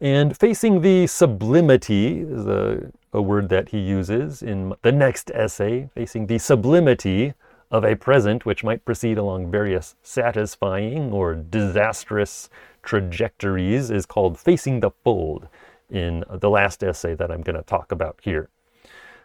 And 0.00 0.36
facing 0.36 0.82
the 0.82 1.06
sublimity 1.06 2.22
a, 2.22 2.92
a 3.12 3.22
word 3.22 3.48
that 3.48 3.70
he 3.70 3.78
uses 3.78 4.42
in 4.42 4.74
the 4.82 4.92
next 4.92 5.30
essay, 5.34 5.88
facing 5.94 6.26
the 6.26 6.38
sublimity 6.38 7.32
of 7.70 7.84
a 7.84 7.96
present 7.96 8.46
which 8.46 8.62
might 8.62 8.84
proceed 8.84 9.18
along 9.18 9.50
various 9.50 9.96
satisfying 10.02 11.12
or 11.12 11.34
disastrous 11.34 12.48
trajectories 12.82 13.90
is 13.90 14.06
called 14.06 14.38
Facing 14.38 14.80
the 14.80 14.90
Fold 15.02 15.48
in 15.90 16.24
the 16.30 16.50
last 16.50 16.82
essay 16.82 17.14
that 17.14 17.30
I'm 17.30 17.42
going 17.42 17.56
to 17.56 17.62
talk 17.62 17.90
about 17.90 18.18
here. 18.22 18.48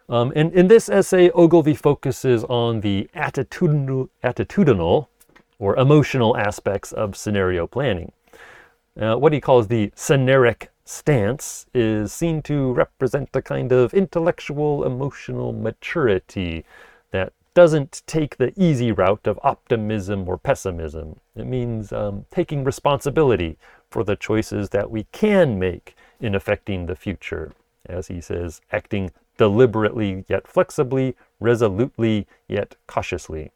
Um, 0.08 0.32
and 0.34 0.52
in 0.52 0.68
this 0.68 0.88
essay, 0.88 1.30
Ogilvy 1.30 1.74
focuses 1.74 2.44
on 2.44 2.80
the 2.80 3.08
attitudinal, 3.14 4.08
attitudinal 4.24 5.06
or 5.58 5.76
emotional 5.76 6.36
aspects 6.36 6.92
of 6.92 7.16
scenario 7.16 7.66
planning. 7.66 8.12
Uh, 9.00 9.16
what 9.16 9.32
he 9.32 9.40
calls 9.40 9.68
the 9.68 9.90
scenaric 9.94 10.70
stance 10.84 11.66
is 11.72 12.12
seen 12.12 12.42
to 12.42 12.72
represent 12.72 13.28
a 13.34 13.42
kind 13.42 13.72
of 13.72 13.94
intellectual, 13.94 14.84
emotional 14.84 15.52
maturity 15.52 16.64
that 17.10 17.32
doesn't 17.54 18.02
take 18.06 18.36
the 18.36 18.52
easy 18.56 18.92
route 18.92 19.26
of 19.26 19.38
optimism 19.42 20.28
or 20.28 20.38
pessimism. 20.38 21.20
It 21.36 21.46
means 21.46 21.92
um, 21.92 22.26
taking 22.30 22.64
responsibility 22.64 23.58
for 23.90 24.04
the 24.04 24.16
choices 24.16 24.70
that 24.70 24.90
we 24.90 25.04
can 25.12 25.58
make 25.58 25.94
in 26.20 26.34
affecting 26.34 26.86
the 26.86 26.96
future. 26.96 27.52
As 27.86 28.08
he 28.08 28.20
says, 28.20 28.60
acting 28.70 29.10
deliberately 29.36 30.24
yet 30.28 30.46
flexibly, 30.46 31.16
resolutely 31.40 32.26
yet 32.48 32.76
cautiously. 32.86 33.50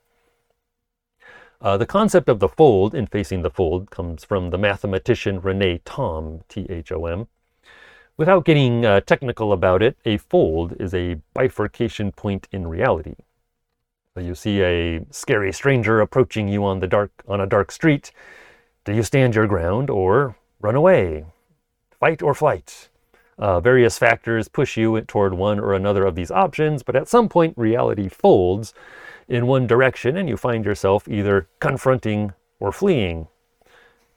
Uh, 1.60 1.76
the 1.76 1.86
concept 1.86 2.28
of 2.28 2.38
the 2.38 2.48
fold 2.48 2.94
in 2.94 3.06
Facing 3.06 3.42
the 3.42 3.50
Fold 3.50 3.90
comes 3.90 4.24
from 4.24 4.50
the 4.50 4.58
mathematician 4.58 5.40
Rene 5.40 5.80
Thom, 5.84 6.42
T 6.48 6.66
H 6.68 6.92
O 6.92 7.06
M. 7.06 7.28
Without 8.18 8.44
getting 8.44 8.84
uh, 8.84 9.00
technical 9.00 9.52
about 9.52 9.82
it, 9.82 9.96
a 10.04 10.18
fold 10.18 10.74
is 10.78 10.94
a 10.94 11.16
bifurcation 11.34 12.12
point 12.12 12.46
in 12.52 12.66
reality. 12.66 13.14
So 14.14 14.20
you 14.20 14.34
see 14.34 14.62
a 14.62 15.04
scary 15.10 15.52
stranger 15.52 16.00
approaching 16.00 16.48
you 16.48 16.64
on 16.64 16.80
the 16.80 16.86
dark 16.86 17.10
on 17.26 17.40
a 17.40 17.46
dark 17.46 17.70
street. 17.70 18.12
Do 18.84 18.92
you 18.92 19.02
stand 19.02 19.34
your 19.34 19.46
ground 19.46 19.90
or 19.90 20.36
run 20.60 20.74
away? 20.74 21.24
Fight 21.98 22.22
or 22.22 22.34
flight? 22.34 22.88
Uh, 23.38 23.60
various 23.60 23.98
factors 23.98 24.48
push 24.48 24.76
you 24.76 24.98
toward 25.02 25.34
one 25.34 25.58
or 25.58 25.74
another 25.74 26.04
of 26.06 26.14
these 26.14 26.30
options, 26.30 26.82
but 26.82 26.96
at 26.96 27.08
some 27.08 27.28
point 27.28 27.56
reality 27.58 28.08
folds 28.08 28.72
in 29.28 29.46
one 29.46 29.66
direction 29.66 30.16
and 30.16 30.28
you 30.28 30.36
find 30.36 30.64
yourself 30.64 31.08
either 31.08 31.48
confronting 31.60 32.32
or 32.60 32.72
fleeing. 32.72 33.28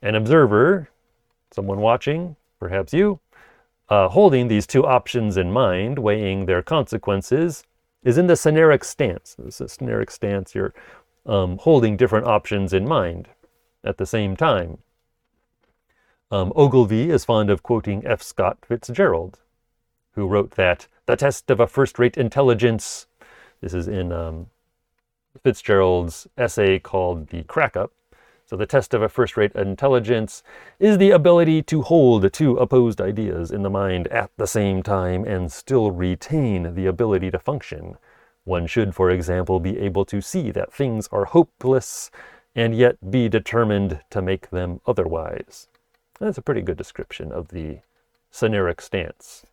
An 0.02 0.16
observer, 0.16 0.90
someone 1.52 1.80
watching, 1.80 2.36
perhaps 2.60 2.94
you, 2.94 3.20
uh, 3.90 4.08
holding 4.10 4.48
these 4.48 4.68
two 4.68 4.86
options 4.86 5.36
in 5.36 5.52
mind, 5.52 6.00
weighing 6.00 6.46
their 6.46 6.62
consequences, 6.62 7.64
is 8.04 8.18
in 8.18 8.28
the 8.28 8.36
scenaric 8.36 8.84
stance. 8.84 9.36
This 9.36 9.56
is 9.56 9.62
a 9.62 9.70
scenaric 9.70 10.12
stance, 10.12 10.56
you're 10.56 10.74
um, 11.26 11.58
holding 11.58 11.98
different 11.98 12.28
options 12.28 12.72
in 12.72 12.88
mind 12.88 13.28
at 13.84 13.98
the 13.98 14.06
same 14.06 14.36
time. 14.36 14.78
Um, 16.32 16.54
Ogilvy 16.56 17.10
is 17.10 17.26
fond 17.26 17.50
of 17.50 17.64
quoting 17.64 18.06
F. 18.06 18.22
Scott 18.22 18.60
Fitzgerald, 18.68 19.40
who 20.12 20.28
wrote 20.28 20.52
that 20.52 20.88
the 21.08 21.16
test 21.16 21.50
of 21.50 21.60
a 21.60 21.68
first 21.68 21.98
rate 21.98 22.18
intelligence, 22.18 23.08
this 23.62 23.74
is 23.74 23.88
in 23.88 24.12
um, 24.12 24.48
Fitzgerald's 25.44 26.28
essay 26.38 26.80
called 26.80 27.28
The 27.28 27.44
Crack 27.44 27.78
Up. 27.78 27.92
So, 28.46 28.56
the 28.56 28.66
test 28.66 28.96
of 28.96 29.04
a 29.04 29.10
first 29.10 29.38
rate 29.38 29.54
intelligence 29.54 30.42
is 30.80 30.98
the 30.98 31.12
ability 31.12 31.62
to 31.64 31.84
hold 31.84 32.34
two 32.34 32.58
opposed 32.58 33.00
ideas 33.00 33.52
in 33.52 33.62
the 33.62 33.70
mind 33.70 34.08
at 34.08 34.32
the 34.38 34.48
same 34.48 34.82
time 34.82 35.24
and 35.24 35.52
still 35.52 35.92
retain 35.92 36.74
the 36.74 36.88
ability 36.88 37.30
to 37.30 37.38
function. 37.38 37.98
One 38.46 38.66
should, 38.66 38.96
for 38.96 39.12
example, 39.12 39.60
be 39.60 39.78
able 39.78 40.04
to 40.06 40.22
see 40.22 40.50
that 40.52 40.74
things 40.74 41.08
are 41.12 41.26
hopeless 41.26 42.10
and 42.56 42.76
yet 42.76 43.12
be 43.12 43.30
determined 43.30 44.02
to 44.10 44.22
make 44.22 44.50
them 44.50 44.82
otherwise. 44.88 45.68
That's 46.20 46.40
a 46.40 46.42
pretty 46.42 46.62
good 46.62 46.78
description 46.78 47.32
of 47.32 47.50
the 47.50 47.80
scenaric 48.32 48.82
stance. 48.82 49.46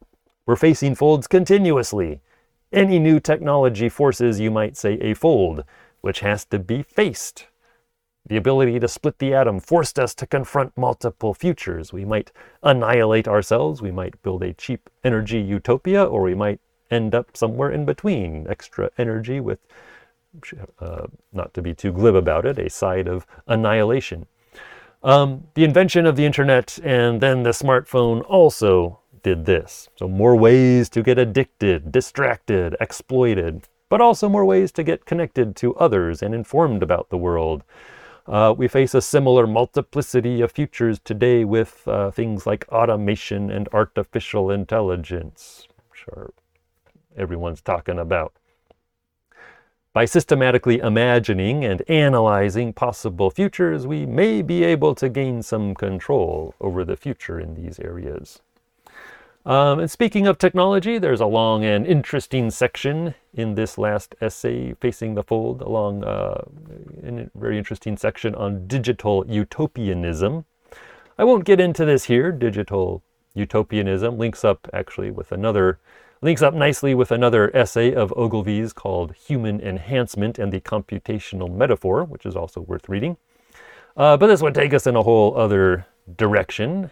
We're 0.46 0.56
facing 0.56 0.94
folds 0.94 1.26
continuously. 1.26 2.20
Any 2.72 2.98
new 2.98 3.20
technology 3.20 3.88
forces, 3.88 4.40
you 4.40 4.50
might 4.50 4.76
say, 4.76 4.94
a 4.94 5.14
fold, 5.14 5.64
which 6.00 6.20
has 6.20 6.44
to 6.46 6.58
be 6.58 6.82
faced. 6.82 7.46
The 8.28 8.36
ability 8.36 8.80
to 8.80 8.88
split 8.88 9.18
the 9.20 9.34
atom 9.34 9.60
forced 9.60 10.00
us 10.00 10.12
to 10.16 10.26
confront 10.26 10.76
multiple 10.76 11.32
futures. 11.32 11.92
We 11.92 12.04
might 12.04 12.32
annihilate 12.62 13.28
ourselves, 13.28 13.80
we 13.80 13.92
might 13.92 14.20
build 14.22 14.42
a 14.42 14.52
cheap 14.52 14.90
energy 15.04 15.40
utopia, 15.40 16.04
or 16.04 16.22
we 16.22 16.34
might 16.34 16.60
end 16.90 17.14
up 17.14 17.36
somewhere 17.36 17.70
in 17.70 17.84
between. 17.84 18.46
Extra 18.48 18.90
energy 18.98 19.38
with, 19.38 19.60
uh, 20.80 21.06
not 21.32 21.54
to 21.54 21.62
be 21.62 21.72
too 21.72 21.92
glib 21.92 22.16
about 22.16 22.44
it, 22.46 22.58
a 22.58 22.68
side 22.68 23.06
of 23.06 23.26
annihilation. 23.46 24.26
Um, 25.04 25.46
the 25.54 25.62
invention 25.62 26.04
of 26.04 26.16
the 26.16 26.24
internet 26.24 26.80
and 26.82 27.20
then 27.20 27.44
the 27.44 27.50
smartphone 27.50 28.24
also 28.26 28.98
did 29.26 29.44
this. 29.44 29.88
So, 29.96 30.06
more 30.06 30.36
ways 30.36 30.88
to 30.90 31.02
get 31.02 31.18
addicted, 31.18 31.90
distracted, 31.90 32.76
exploited, 32.80 33.66
but 33.88 34.00
also 34.00 34.28
more 34.28 34.44
ways 34.44 34.70
to 34.70 34.84
get 34.84 35.04
connected 35.04 35.56
to 35.56 35.74
others 35.74 36.22
and 36.22 36.32
informed 36.32 36.80
about 36.80 37.10
the 37.10 37.18
world. 37.18 37.64
Uh, 38.28 38.54
we 38.56 38.68
face 38.68 38.94
a 38.94 39.02
similar 39.02 39.44
multiplicity 39.44 40.40
of 40.42 40.52
futures 40.52 41.00
today 41.00 41.44
with 41.44 41.88
uh, 41.88 42.12
things 42.12 42.46
like 42.46 42.68
automation 42.68 43.50
and 43.50 43.68
artificial 43.72 44.48
intelligence, 44.48 45.66
which 45.90 46.04
are 46.12 46.30
everyone's 47.16 47.60
talking 47.60 47.98
about. 47.98 48.32
By 49.92 50.04
systematically 50.04 50.78
imagining 50.78 51.64
and 51.64 51.82
analyzing 51.88 52.72
possible 52.72 53.32
futures, 53.32 53.88
we 53.88 54.06
may 54.06 54.40
be 54.40 54.62
able 54.62 54.94
to 54.94 55.08
gain 55.08 55.42
some 55.42 55.74
control 55.74 56.54
over 56.60 56.84
the 56.84 56.96
future 56.96 57.40
in 57.40 57.54
these 57.54 57.80
areas. 57.80 58.40
Um, 59.46 59.78
and 59.78 59.88
speaking 59.88 60.26
of 60.26 60.38
technology, 60.38 60.98
there's 60.98 61.20
a 61.20 61.26
long 61.26 61.64
and 61.64 61.86
interesting 61.86 62.50
section 62.50 63.14
in 63.32 63.54
this 63.54 63.78
last 63.78 64.16
essay, 64.20 64.74
Facing 64.80 65.14
the 65.14 65.22
Fold, 65.22 65.62
along 65.62 66.02
uh, 66.02 66.42
a 67.04 67.30
very 67.36 67.56
interesting 67.56 67.96
section 67.96 68.34
on 68.34 68.66
digital 68.66 69.24
utopianism. 69.28 70.44
I 71.16 71.22
won't 71.22 71.44
get 71.44 71.60
into 71.60 71.84
this 71.84 72.06
here. 72.06 72.32
Digital 72.32 73.04
utopianism 73.34 74.18
links 74.18 74.44
up 74.44 74.68
actually 74.72 75.12
with 75.12 75.30
another 75.30 75.78
links 76.22 76.42
up 76.42 76.54
nicely 76.54 76.94
with 76.94 77.12
another 77.12 77.54
essay 77.54 77.94
of 77.94 78.12
Ogilvy's 78.16 78.72
called 78.72 79.14
Human 79.14 79.60
Enhancement 79.60 80.40
and 80.40 80.52
the 80.52 80.60
Computational 80.60 81.54
Metaphor, 81.54 82.02
which 82.02 82.26
is 82.26 82.34
also 82.34 82.62
worth 82.62 82.88
reading. 82.88 83.16
Uh, 83.96 84.16
but 84.16 84.26
this 84.26 84.42
would 84.42 84.54
take 84.54 84.74
us 84.74 84.88
in 84.88 84.96
a 84.96 85.02
whole 85.02 85.36
other 85.36 85.86
direction, 86.16 86.90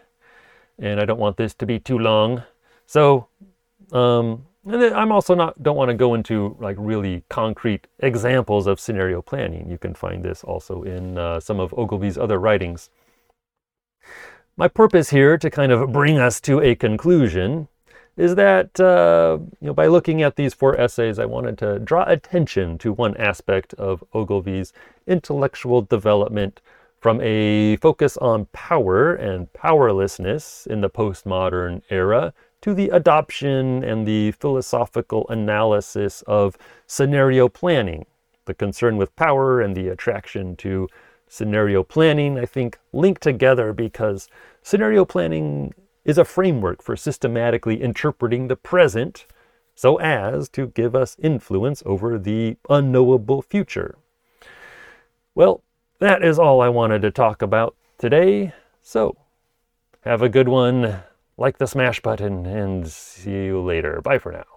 and 0.79 1.01
I 1.01 1.05
don't 1.05 1.21
want 1.21 1.37
this 1.37 1.55
to 1.55 1.67
be 1.67 1.79
too 1.79 1.99
long. 1.99 2.43
So, 2.87 3.29
um, 3.93 4.47
I'm 4.67 5.13
also 5.13 5.35
not 5.35 5.63
don't 5.63 5.77
want 5.77 5.91
to 5.91 5.95
go 5.95 6.15
into 6.15 6.57
like 6.59 6.77
really 6.79 7.23
concrete 7.29 7.87
examples 7.99 8.67
of 8.67 8.81
scenario 8.81 9.21
planning. 9.21 9.71
You 9.71 9.77
can 9.77 9.95
find 9.95 10.25
this 10.25 10.43
also 10.43 10.83
in 10.83 11.19
uh, 11.19 11.41
some 11.41 11.61
of 11.61 11.75
Ogilvy's 11.75 12.17
other 12.17 12.39
writings. 12.39 12.89
My 14.57 14.69
purpose 14.69 15.11
here 15.11 15.37
to 15.37 15.51
kind 15.51 15.71
of 15.71 15.93
bring 15.93 16.19
us 16.19 16.41
to 16.43 16.61
a 16.61 16.75
conclusion 16.75 17.69
is 18.17 18.37
that 18.37 18.81
uh, 18.81 19.39
you 19.61 19.67
know 19.67 19.75
by 19.75 19.87
looking 19.87 20.23
at 20.23 20.37
these 20.37 20.55
four 20.55 20.81
essays, 20.81 21.19
I 21.19 21.27
wanted 21.27 21.59
to 21.59 21.79
draw 21.79 22.05
attention 22.05 22.79
to 22.79 22.93
one 22.93 23.17
aspect 23.19 23.75
of 23.75 24.03
Ogilvy's 24.15 24.73
intellectual 25.07 25.83
development 25.83 26.63
from 27.05 27.21
a 27.21 27.77
focus 27.83 28.17
on 28.17 28.47
power 28.55 29.15
and 29.15 29.53
powerlessness 29.53 30.67
in 30.71 30.81
the 30.81 30.89
postmodern 30.89 31.83
era 31.91 32.33
to 32.63 32.73
the 32.73 32.89
adoption 32.89 33.85
and 33.85 34.07
the 34.07 34.31
philosophical 34.31 35.27
analysis 35.29 36.23
of 36.27 36.57
scenario 36.87 37.47
planning. 37.47 38.07
The 38.47 38.55
concern 38.55 38.97
with 38.97 39.15
power 39.17 39.61
and 39.61 39.77
the 39.77 39.89
attraction 39.89 40.57
to 40.57 40.89
scenario 41.29 41.83
planning, 41.83 42.39
I 42.39 42.47
think, 42.47 42.79
link 42.95 43.19
together 43.19 43.75
because 43.75 44.27
scenario 44.63 45.05
planning 45.05 45.75
is 46.07 46.17
a 46.17 46.25
framework 46.25 46.81
for 46.81 46.97
systematically 46.97 47.83
interpreting 47.83 48.49
the 48.49 48.57
present 48.57 49.27
so 49.75 49.97
as 49.97 50.49
to 50.49 50.69
give 50.69 50.97
us 50.97 51.19
influence 51.23 51.83
over 51.85 52.19
the 52.19 52.57
unknowable 52.71 53.43
future. 53.43 53.99
Well, 55.35 55.63
that 55.99 56.25
is 56.25 56.39
all 56.39 56.61
I 56.61 56.69
wanted 56.69 57.03
to 57.03 57.11
talk 57.11 57.43
about 57.43 57.77
today. 57.99 58.53
So, 58.83 59.17
have 60.03 60.23
a 60.23 60.29
good 60.29 60.49
one. 60.49 61.03
Like 61.37 61.59
the 61.59 61.67
smash 61.67 62.01
button 62.01 62.47
and 62.47 62.89
see 62.89 63.47
you 63.47 63.61
later. 63.61 64.01
Bye 64.01 64.19
for 64.19 64.31
now. 64.31 64.54